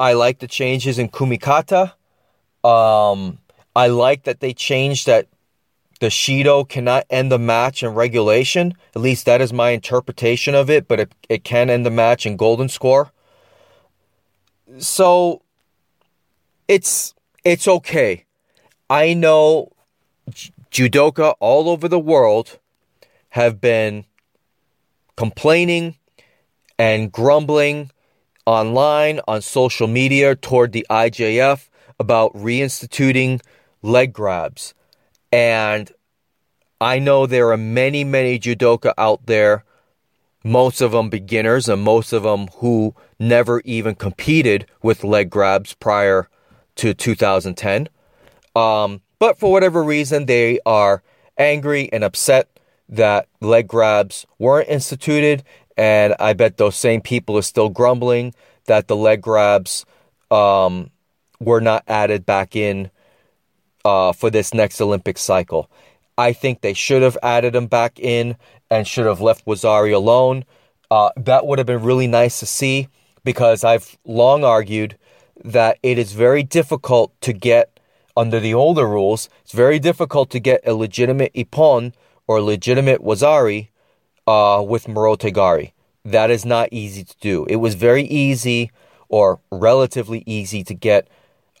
I 0.00 0.14
like 0.14 0.38
the 0.38 0.46
changes 0.48 0.98
in 0.98 1.08
Kumikata. 1.08 1.92
Um, 2.64 3.38
I 3.76 3.88
like 3.88 4.24
that 4.24 4.40
they 4.40 4.54
changed 4.54 5.06
that 5.06 5.28
the 6.04 6.10
Shido 6.10 6.68
cannot 6.68 7.06
end 7.08 7.32
the 7.32 7.38
match 7.38 7.82
in 7.82 7.94
regulation. 7.94 8.74
At 8.94 9.00
least 9.00 9.24
that 9.24 9.40
is 9.40 9.54
my 9.54 9.70
interpretation 9.70 10.54
of 10.54 10.68
it, 10.68 10.86
but 10.86 11.00
it, 11.00 11.14
it 11.30 11.44
can 11.44 11.70
end 11.70 11.86
the 11.86 11.90
match 11.90 12.26
in 12.26 12.36
golden 12.36 12.68
score. 12.68 13.10
So 14.76 15.40
it's 16.68 17.14
it's 17.42 17.66
okay. 17.66 18.26
I 18.90 19.14
know 19.14 19.72
judoka 20.70 21.36
all 21.40 21.70
over 21.70 21.88
the 21.88 21.98
world 21.98 22.58
have 23.30 23.62
been 23.62 24.04
complaining 25.16 25.96
and 26.78 27.10
grumbling 27.10 27.90
online 28.44 29.20
on 29.26 29.40
social 29.40 29.86
media 29.86 30.36
toward 30.36 30.72
the 30.72 30.86
IJF 30.90 31.70
about 31.98 32.34
reinstituting 32.34 33.40
leg 33.80 34.12
grabs. 34.12 34.74
And 35.32 35.90
I 36.80 36.98
know 36.98 37.26
there 37.26 37.50
are 37.50 37.56
many, 37.56 38.04
many 38.04 38.38
judoka 38.38 38.92
out 38.98 39.26
there, 39.26 39.64
most 40.44 40.80
of 40.80 40.92
them 40.92 41.08
beginners 41.08 41.68
and 41.68 41.82
most 41.82 42.12
of 42.12 42.22
them 42.22 42.48
who 42.56 42.94
never 43.18 43.60
even 43.64 43.94
competed 43.94 44.66
with 44.82 45.04
leg 45.04 45.30
grabs 45.30 45.72
prior 45.74 46.28
to 46.76 46.92
2010. 46.92 47.88
Um, 48.54 49.00
but 49.18 49.38
for 49.38 49.50
whatever 49.50 49.82
reason, 49.82 50.26
they 50.26 50.60
are 50.66 51.02
angry 51.38 51.90
and 51.92 52.04
upset 52.04 52.48
that 52.88 53.28
leg 53.40 53.66
grabs 53.66 54.26
weren't 54.38 54.68
instituted. 54.68 55.42
And 55.76 56.14
I 56.20 56.34
bet 56.34 56.56
those 56.56 56.76
same 56.76 57.00
people 57.00 57.38
are 57.38 57.42
still 57.42 57.70
grumbling 57.70 58.34
that 58.66 58.88
the 58.88 58.96
leg 58.96 59.22
grabs 59.22 59.86
um, 60.30 60.90
were 61.40 61.60
not 61.60 61.84
added 61.88 62.26
back 62.26 62.54
in 62.54 62.90
uh, 63.84 64.12
for 64.12 64.30
this 64.30 64.54
next 64.54 64.80
Olympic 64.80 65.18
cycle. 65.18 65.70
I 66.16 66.32
think 66.32 66.60
they 66.60 66.74
should 66.74 67.02
have 67.02 67.18
added 67.22 67.52
them 67.52 67.66
back 67.66 67.98
in 67.98 68.36
and 68.70 68.86
should 68.86 69.06
have 69.06 69.20
left 69.20 69.46
Wazari 69.46 69.92
alone. 69.92 70.44
Uh, 70.90 71.10
that 71.16 71.46
would 71.46 71.58
have 71.58 71.66
been 71.66 71.82
really 71.82 72.06
nice 72.06 72.40
to 72.40 72.46
see 72.46 72.88
because 73.24 73.64
I've 73.64 73.98
long 74.04 74.44
argued 74.44 74.96
that 75.44 75.78
it 75.82 75.98
is 75.98 76.12
very 76.12 76.42
difficult 76.42 77.20
to 77.22 77.32
get 77.32 77.74
under 78.16 78.38
the 78.38 78.54
older 78.54 78.86
rules, 78.86 79.28
it's 79.42 79.52
very 79.52 79.78
difficult 79.78 80.30
to 80.30 80.38
get 80.38 80.60
a 80.66 80.74
legitimate 80.74 81.32
ippon 81.34 81.92
or 82.26 82.40
legitimate 82.40 83.02
Wazari 83.02 83.68
uh, 84.26 84.64
with 84.66 84.86
Morotegari. 84.86 85.72
That 86.04 86.30
is 86.30 86.44
not 86.44 86.68
easy 86.70 87.02
to 87.02 87.16
do. 87.20 87.44
It 87.46 87.56
was 87.56 87.74
very 87.74 88.04
easy 88.04 88.70
or 89.08 89.40
relatively 89.50 90.22
easy 90.26 90.62
to 90.64 90.74
get 90.74 91.08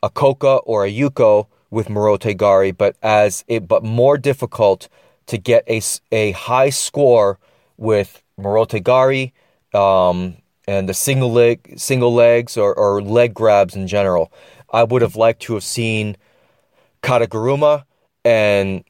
a 0.02 0.10
Koka 0.10 0.60
or 0.64 0.84
a 0.84 0.92
Yuko 0.92 1.46
with 1.70 1.88
Morotegari, 1.88 2.76
but 2.76 2.96
as 3.02 3.44
it 3.48 3.66
but 3.66 3.82
more 3.82 4.16
difficult 4.18 4.88
to 5.26 5.38
get 5.38 5.64
a, 5.68 5.80
a 6.12 6.32
high 6.32 6.70
score 6.70 7.38
with 7.76 8.22
Morotegari 8.38 9.32
um, 9.74 10.36
and 10.66 10.88
the 10.88 10.94
single 10.94 11.32
leg 11.32 11.74
single 11.76 12.12
legs 12.14 12.56
or, 12.56 12.74
or 12.74 13.02
leg 13.02 13.34
grabs 13.34 13.74
in 13.74 13.86
general. 13.86 14.32
I 14.72 14.82
would 14.84 15.02
have 15.02 15.16
liked 15.16 15.42
to 15.42 15.54
have 15.54 15.64
seen 15.64 16.16
Kataguruma 17.02 17.84
and 18.24 18.84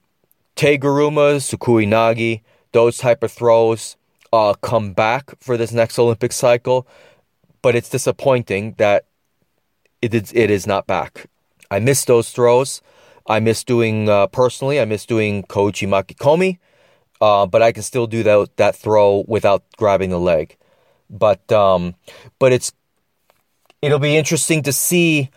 Teguruma, 0.57 1.37
Sukui 1.37 1.87
Nage, 1.87 2.41
those 2.72 2.97
type 2.97 3.22
of 3.22 3.33
throws 3.33 3.97
uh, 4.33 4.55
come 4.55 4.93
back 4.93 5.33
for 5.41 5.57
this 5.57 5.72
next 5.72 5.99
Olympic 5.99 6.33
cycle. 6.33 6.87
But 7.61 7.75
it's 7.75 7.89
disappointing 7.89 8.75
that 8.79 9.07
it 10.01 10.14
is, 10.14 10.33
it 10.35 10.51
is 10.51 10.66
not 10.66 10.87
back. 10.87 11.27
I 11.71 11.81
miss 11.81 12.05
those 12.05 12.31
throws. 12.31 12.83
I 13.27 13.41
miss 13.41 13.65
doing, 13.65 14.09
uh, 14.09 14.27
personally, 14.27 14.81
I 14.81 14.85
miss 14.85 15.07
doing 15.07 15.45
Kouchi 15.45 15.89
Makikomi, 15.89 16.59
uh, 17.21 17.47
but 17.47 17.62
I 17.62 17.73
can 17.73 17.83
still 17.83 18.07
do 18.07 18.23
that, 18.23 18.57
that 18.57 18.77
throw 18.77 19.25
without 19.27 19.65
grabbing 19.77 20.11
the 20.11 20.21
leg. 20.21 20.57
But, 21.09 21.51
um, 21.51 21.95
but 22.39 22.53
it's, 22.53 22.73
it'll 23.81 23.99
be 23.99 24.17
interesting 24.17 24.62
to 24.62 24.73
see 24.73 25.31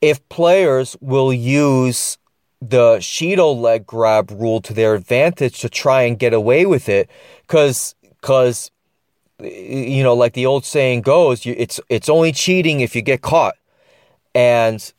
if 0.00 0.26
players 0.28 0.96
will 1.00 1.32
use 1.32 2.18
the 2.60 2.98
Shido 2.98 3.58
leg 3.58 3.84
grab 3.86 4.30
rule 4.30 4.60
to 4.60 4.72
their 4.72 4.94
advantage 4.94 5.60
to 5.60 5.68
try 5.68 6.02
and 6.02 6.16
get 6.16 6.32
away 6.32 6.64
with 6.64 6.88
it 6.88 7.10
cuz 7.48 7.96
cuz 8.20 8.70
you 9.40 10.04
know 10.04 10.14
like 10.14 10.34
the 10.34 10.46
old 10.46 10.64
saying 10.64 11.00
goes 11.00 11.44
it's 11.44 11.80
it's 11.88 12.08
only 12.08 12.30
cheating 12.30 12.78
if 12.80 12.94
you 12.94 13.02
get 13.02 13.20
caught 13.20 13.56
and 14.32 14.92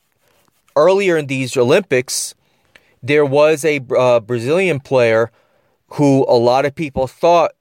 earlier 0.76 1.18
in 1.18 1.28
these 1.28 1.56
Olympics 1.58 2.36
there 3.04 3.26
was 3.26 3.66
a 3.66 3.82
uh, 3.96 4.22
Brazilian 4.22 4.80
player 4.80 5.30
who 5.90 6.26
a 6.28 6.40
lot 6.40 6.66
of 6.66 6.74
people 6.74 7.06
thought 7.06 7.52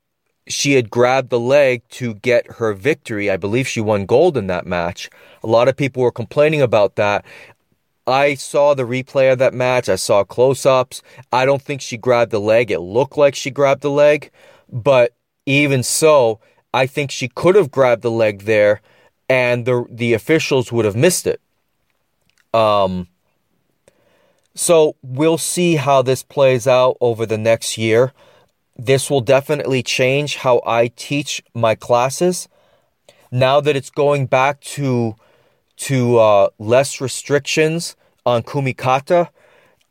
she 0.46 0.74
had 0.74 0.88
grabbed 0.88 1.30
the 1.30 1.40
leg 1.40 1.82
to 1.90 2.14
get 2.14 2.52
her 2.52 2.72
victory. 2.72 3.30
I 3.30 3.36
believe 3.36 3.66
she 3.66 3.80
won 3.80 4.06
gold 4.06 4.36
in 4.36 4.46
that 4.46 4.66
match. 4.66 5.10
A 5.42 5.48
lot 5.48 5.68
of 5.68 5.76
people 5.76 6.02
were 6.02 6.12
complaining 6.12 6.62
about 6.62 6.94
that. 6.96 7.24
I 8.06 8.34
saw 8.34 8.74
the 8.74 8.84
replay 8.84 9.32
of 9.32 9.38
that 9.38 9.54
match. 9.54 9.88
I 9.88 9.96
saw 9.96 10.24
close 10.24 10.64
ups. 10.64 11.02
I 11.32 11.44
don't 11.44 11.62
think 11.62 11.80
she 11.80 11.96
grabbed 11.96 12.30
the 12.30 12.40
leg. 12.40 12.70
It 12.70 12.80
looked 12.80 13.16
like 13.16 13.34
she 13.34 13.50
grabbed 13.50 13.82
the 13.82 13.90
leg. 13.90 14.30
But 14.70 15.14
even 15.46 15.82
so, 15.82 16.40
I 16.72 16.86
think 16.86 17.10
she 17.10 17.28
could 17.28 17.54
have 17.54 17.70
grabbed 17.70 18.02
the 18.02 18.10
leg 18.10 18.42
there 18.42 18.80
and 19.28 19.66
the, 19.66 19.84
the 19.90 20.14
officials 20.14 20.72
would 20.72 20.84
have 20.84 20.96
missed 20.96 21.26
it. 21.26 21.40
Um, 22.54 23.08
so 24.54 24.96
we'll 25.02 25.38
see 25.38 25.76
how 25.76 26.02
this 26.02 26.22
plays 26.22 26.66
out 26.66 26.96
over 27.00 27.24
the 27.24 27.38
next 27.38 27.78
year. 27.78 28.12
This 28.76 29.10
will 29.10 29.20
definitely 29.20 29.82
change 29.82 30.36
how 30.36 30.62
I 30.66 30.88
teach 30.88 31.42
my 31.54 31.74
classes. 31.74 32.48
Now 33.30 33.60
that 33.60 33.76
it's 33.76 33.90
going 33.90 34.26
back 34.26 34.60
to 34.76 35.16
to 35.76 36.18
uh, 36.18 36.48
less 36.58 37.00
restrictions 37.00 37.96
on 38.26 38.42
kumikata, 38.42 39.28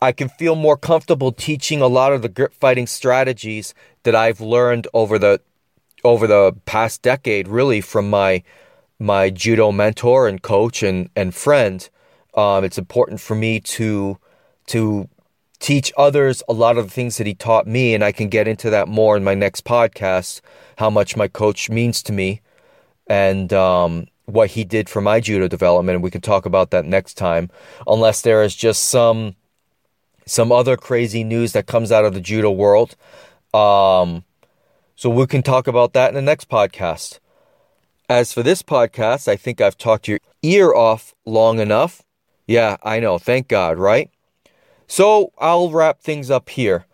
I 0.02 0.12
can 0.12 0.30
feel 0.30 0.56
more 0.56 0.78
comfortable 0.78 1.32
teaching 1.32 1.82
a 1.82 1.88
lot 1.88 2.14
of 2.14 2.22
the 2.22 2.30
grip 2.30 2.54
fighting 2.54 2.88
strategies 2.88 3.74
that 4.04 4.16
I've 4.16 4.42
learned 4.42 4.88
over 4.94 5.18
the 5.20 5.42
over 6.04 6.28
the 6.28 6.56
past 6.66 7.02
decade, 7.02 7.48
really 7.48 7.82
from 7.82 8.10
my 8.10 8.44
my 9.00 9.32
judo 9.32 9.72
mentor 9.72 10.28
and 10.28 10.42
coach 10.42 10.84
and 10.84 11.10
and 11.16 11.34
friend. 11.34 11.90
Um, 12.34 12.64
it's 12.64 12.78
important 12.78 13.20
for 13.20 13.36
me 13.36 13.60
to 13.60 14.18
to 14.68 15.10
teach 15.60 15.94
others 15.96 16.42
a 16.50 16.54
lot 16.54 16.78
of 16.78 16.86
the 16.86 16.92
things 16.92 17.18
that 17.18 17.28
he 17.28 17.34
taught 17.34 17.68
me, 17.68 17.94
and 17.94 18.04
I 18.04 18.12
can 18.12 18.30
get 18.30 18.48
into 18.48 18.70
that 18.70 18.88
more 18.88 19.16
in 19.18 19.24
my 19.24 19.36
next 19.36 19.64
podcast. 19.66 20.42
How 20.78 20.90
much 20.90 21.16
my 21.16 21.28
coach 21.28 21.70
means 21.70 22.02
to 22.04 22.14
me, 22.14 22.42
and 23.08 23.52
um, 23.54 24.08
what 24.26 24.52
he 24.52 24.64
did 24.64 24.90
for 24.90 25.02
my 25.02 25.20
judo 25.20 25.48
development, 25.48 25.96
and 25.96 26.04
we 26.04 26.12
can 26.12 26.22
talk 26.22 26.46
about 26.46 26.72
that 26.72 26.86
next 26.86 27.16
time, 27.16 27.50
unless 27.86 28.22
there 28.22 28.44
is 28.44 28.56
just 28.56 28.84
some 28.84 29.36
some 30.26 30.52
other 30.52 30.78
crazy 30.78 31.24
news 31.24 31.52
that 31.54 31.68
comes 31.68 31.92
out 31.92 32.06
of 32.06 32.14
the 32.14 32.22
judo 32.22 32.52
world. 32.52 32.96
Um, 33.54 34.24
so 34.96 35.10
we 35.10 35.28
can 35.28 35.44
talk 35.44 35.68
about 35.68 35.94
that 35.94 36.10
in 36.10 36.16
the 36.16 36.22
next 36.22 36.48
podcast. 36.48 37.20
As 38.08 38.34
for 38.34 38.44
this 38.44 38.62
podcast, 38.62 39.28
I 39.28 39.36
think 39.36 39.60
I've 39.60 39.78
talked 39.78 40.08
your 40.08 40.20
ear 40.42 40.74
off 40.74 41.14
long 41.26 41.60
enough. 41.60 42.04
Yeah, 42.52 42.76
I 42.84 43.00
know. 43.00 43.18
Thank 43.18 43.48
God, 43.48 43.78
right? 43.78 44.12
So 44.86 45.32
I'll 45.38 45.70
wrap 45.70 46.02
things 46.02 46.30
up 46.30 46.50
here. 46.50 46.86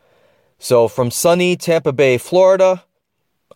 So 0.59 0.87
from 0.87 1.09
sunny 1.09 1.55
Tampa 1.55 1.91
Bay, 1.91 2.19
Florida, 2.19 2.83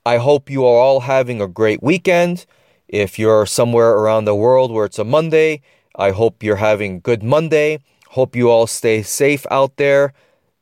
I 0.04 0.18
hope 0.18 0.50
you 0.50 0.66
are 0.66 0.80
all 0.82 1.02
having 1.02 1.40
a 1.40 1.48
great 1.48 1.84
weekend. 1.84 2.48
If 2.88 3.20
you're 3.20 3.46
somewhere 3.46 3.92
around 3.92 4.26
the 4.26 4.34
world 4.34 4.72
where 4.72 4.86
it's 4.86 4.98
a 4.98 5.04
Monday, 5.04 5.62
I 5.96 6.10
hope 6.10 6.42
you're 6.42 6.56
having 6.56 7.02
good 7.02 7.22
Monday. 7.22 7.78
Hope 8.10 8.36
you 8.36 8.50
all 8.50 8.66
stay 8.66 9.04
safe 9.04 9.46
out 9.52 9.78
there 9.78 10.12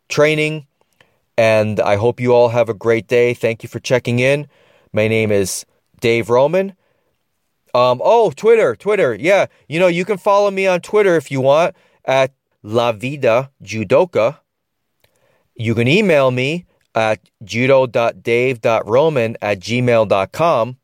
training. 0.10 0.68
And 1.38 1.80
I 1.80 1.96
hope 1.96 2.20
you 2.20 2.34
all 2.34 2.50
have 2.50 2.68
a 2.68 2.74
great 2.74 3.08
day. 3.08 3.34
Thank 3.34 3.64
you 3.64 3.70
for 3.70 3.80
checking 3.80 4.20
in. 4.20 4.46
My 4.92 5.08
name 5.08 5.32
is 5.32 5.66
Dave 6.02 6.30
Roman. 6.30 6.74
Um, 7.74 8.02
oh, 8.04 8.32
Twitter, 8.32 8.76
Twitter. 8.76 9.14
Yeah, 9.14 9.46
you 9.68 9.80
know, 9.80 9.88
you 9.88 10.06
can 10.06 10.18
follow 10.18 10.50
me 10.52 10.66
on 10.68 10.82
Twitter 10.82 11.16
if 11.16 11.30
you 11.30 11.42
want 11.42 11.76
at 12.06 12.34
La 12.64 12.92
Vida 12.92 13.52
Judoka. 13.64 14.40
You 15.56 15.76
can 15.76 15.88
email 15.88 16.32
me 16.32 16.66
at 16.96 17.30
judo.dave.roman 17.44 19.38
at 19.42 19.60
gmail.com. 19.60 20.78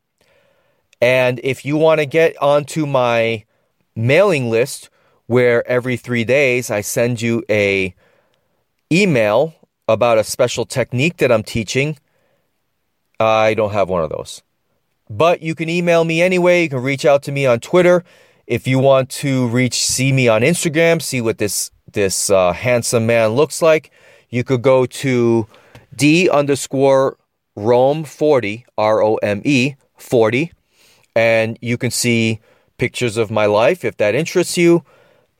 And 1.00 1.40
if 1.42 1.64
you 1.64 1.76
want 1.76 2.00
to 2.00 2.06
get 2.06 2.40
onto 2.40 2.86
my 2.86 3.44
mailing 3.94 4.50
list, 4.50 4.88
where 5.26 5.66
every 5.68 5.96
three 5.96 6.24
days 6.24 6.70
I 6.70 6.80
send 6.80 7.20
you 7.20 7.42
a 7.50 7.94
email 8.92 9.54
about 9.88 10.18
a 10.18 10.24
special 10.24 10.64
technique 10.64 11.18
that 11.18 11.32
I'm 11.32 11.42
teaching, 11.42 11.98
I 13.18 13.54
don't 13.54 13.72
have 13.72 13.88
one 13.88 14.02
of 14.02 14.10
those. 14.10 14.42
But 15.08 15.42
you 15.42 15.54
can 15.54 15.68
email 15.68 16.04
me 16.04 16.20
anyway. 16.20 16.64
You 16.64 16.68
can 16.68 16.82
reach 16.82 17.04
out 17.04 17.22
to 17.24 17.32
me 17.32 17.46
on 17.46 17.60
Twitter. 17.60 18.04
If 18.46 18.66
you 18.66 18.78
want 18.78 19.10
to 19.10 19.48
reach, 19.48 19.82
see 19.82 20.12
me 20.12 20.28
on 20.28 20.42
Instagram, 20.42 21.02
see 21.02 21.20
what 21.20 21.38
this 21.38 21.70
this 21.92 22.30
uh, 22.30 22.52
handsome 22.52 23.06
man 23.06 23.30
looks 23.30 23.62
like, 23.62 23.90
you 24.28 24.44
could 24.44 24.62
go 24.62 24.86
to 24.86 25.46
d 25.94 26.28
underscore 26.28 27.16
Rome 27.54 28.04
forty 28.04 28.66
R 28.76 29.02
O 29.02 29.16
M 29.16 29.40
E 29.44 29.76
forty 29.96 30.52
and 31.14 31.58
you 31.62 31.78
can 31.78 31.90
see 31.90 32.40
pictures 32.76 33.16
of 33.16 33.30
my 33.30 33.46
life 33.46 33.84
if 33.84 33.96
that 33.96 34.14
interests 34.14 34.58
you. 34.58 34.84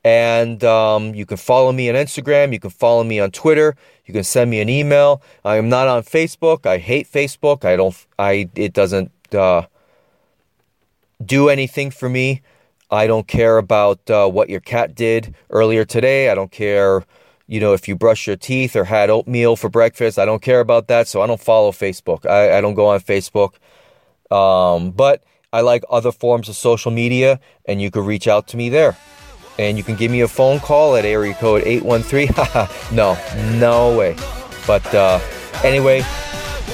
And 0.03 0.63
um, 0.63 1.13
you 1.13 1.25
can 1.25 1.37
follow 1.37 1.71
me 1.71 1.89
on 1.89 1.95
Instagram. 1.95 2.53
You 2.53 2.59
can 2.59 2.69
follow 2.69 3.03
me 3.03 3.19
on 3.19 3.31
Twitter. 3.31 3.75
You 4.05 4.13
can 4.13 4.23
send 4.23 4.49
me 4.49 4.61
an 4.61 4.69
email. 4.69 5.21
I 5.43 5.57
am 5.57 5.67
not 5.67 5.87
on 5.87 6.03
Facebook. 6.03 6.65
I 6.65 6.77
hate 6.77 7.11
Facebook. 7.11 7.65
I 7.65 7.75
don't. 7.75 7.95
I 8.17 8.49
it 8.55 8.71
doesn't 8.73 9.11
uh, 9.33 9.67
do 11.23 11.49
anything 11.49 11.91
for 11.91 12.09
me. 12.09 12.41
I 12.89 13.07
don't 13.07 13.27
care 13.27 13.57
about 13.57 14.09
uh, 14.09 14.27
what 14.27 14.49
your 14.49 14.61
cat 14.61 14.95
did 14.95 15.35
earlier 15.49 15.83
today. 15.83 16.29
I 16.29 16.35
don't 16.35 16.51
care, 16.51 17.03
you 17.47 17.59
know, 17.59 17.73
if 17.73 17.87
you 17.87 17.95
brush 17.95 18.27
your 18.27 18.37
teeth 18.37 18.75
or 18.75 18.85
had 18.85 19.09
oatmeal 19.09 19.55
for 19.55 19.69
breakfast. 19.69 20.17
I 20.17 20.25
don't 20.25 20.41
care 20.41 20.61
about 20.61 20.87
that. 20.87 21.07
So 21.07 21.21
I 21.21 21.27
don't 21.27 21.41
follow 21.41 21.71
Facebook. 21.71 22.25
I, 22.25 22.57
I 22.57 22.61
don't 22.61 22.75
go 22.75 22.87
on 22.87 22.99
Facebook. 23.01 23.55
Um, 24.31 24.91
but 24.91 25.23
I 25.51 25.61
like 25.61 25.83
other 25.89 26.11
forms 26.11 26.49
of 26.49 26.55
social 26.55 26.91
media, 26.91 27.39
and 27.65 27.81
you 27.81 27.89
can 27.89 28.05
reach 28.05 28.27
out 28.27 28.47
to 28.49 28.57
me 28.57 28.69
there. 28.69 28.97
And 29.59 29.77
you 29.77 29.83
can 29.83 29.95
give 29.95 30.11
me 30.11 30.21
a 30.21 30.27
phone 30.27 30.59
call 30.59 30.95
at 30.95 31.03
area 31.03 31.33
code 31.33 31.63
813. 31.65 32.29
no, 32.95 33.17
no 33.57 33.97
way. 33.97 34.15
But 34.67 34.93
uh, 34.93 35.19
anyway, 35.63 36.01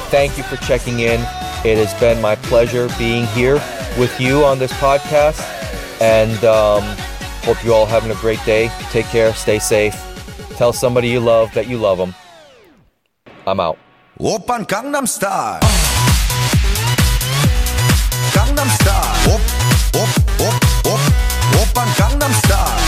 thank 0.09 0.37
you 0.37 0.43
for 0.43 0.57
checking 0.57 0.99
in. 0.99 1.23
It 1.65 1.77
has 1.77 1.93
been 1.97 2.21
my 2.21 2.35
pleasure 2.35 2.89
being 2.97 3.25
here 3.27 3.55
with 3.97 4.19
you 4.19 4.43
on 4.43 4.59
this 4.59 4.73
podcast. 4.73 5.39
And 6.01 6.43
um, 6.43 6.83
hope 7.43 7.63
you 7.63 7.73
all 7.73 7.85
having 7.85 8.11
a 8.11 8.15
great 8.15 8.43
day. 8.43 8.67
Take 8.91 9.05
care. 9.05 9.33
Stay 9.33 9.59
safe. 9.59 9.95
Tell 10.57 10.73
somebody 10.73 11.07
you 11.07 11.21
love 11.21 11.53
that 11.53 11.67
you 11.67 11.77
love 11.77 11.97
them. 11.97 12.13
I'm 13.47 13.61
out. 13.61 13.77
Oppan 14.19 14.67
Gangnam 14.67 15.07
Style. 15.07 15.61
Gangnam 18.35 18.67
Style. 18.67 19.33
Op, 19.33 19.41
op, 20.01 20.09
op, 20.41 20.55
op. 20.91 20.99
Oppan 21.61 21.87
Gangnam 21.95 22.33
Style. 22.33 22.79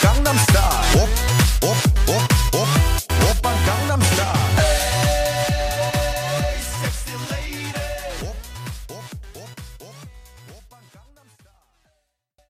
Gangnam 0.00 0.36
Style. 0.38 0.68
Op. 0.68 0.73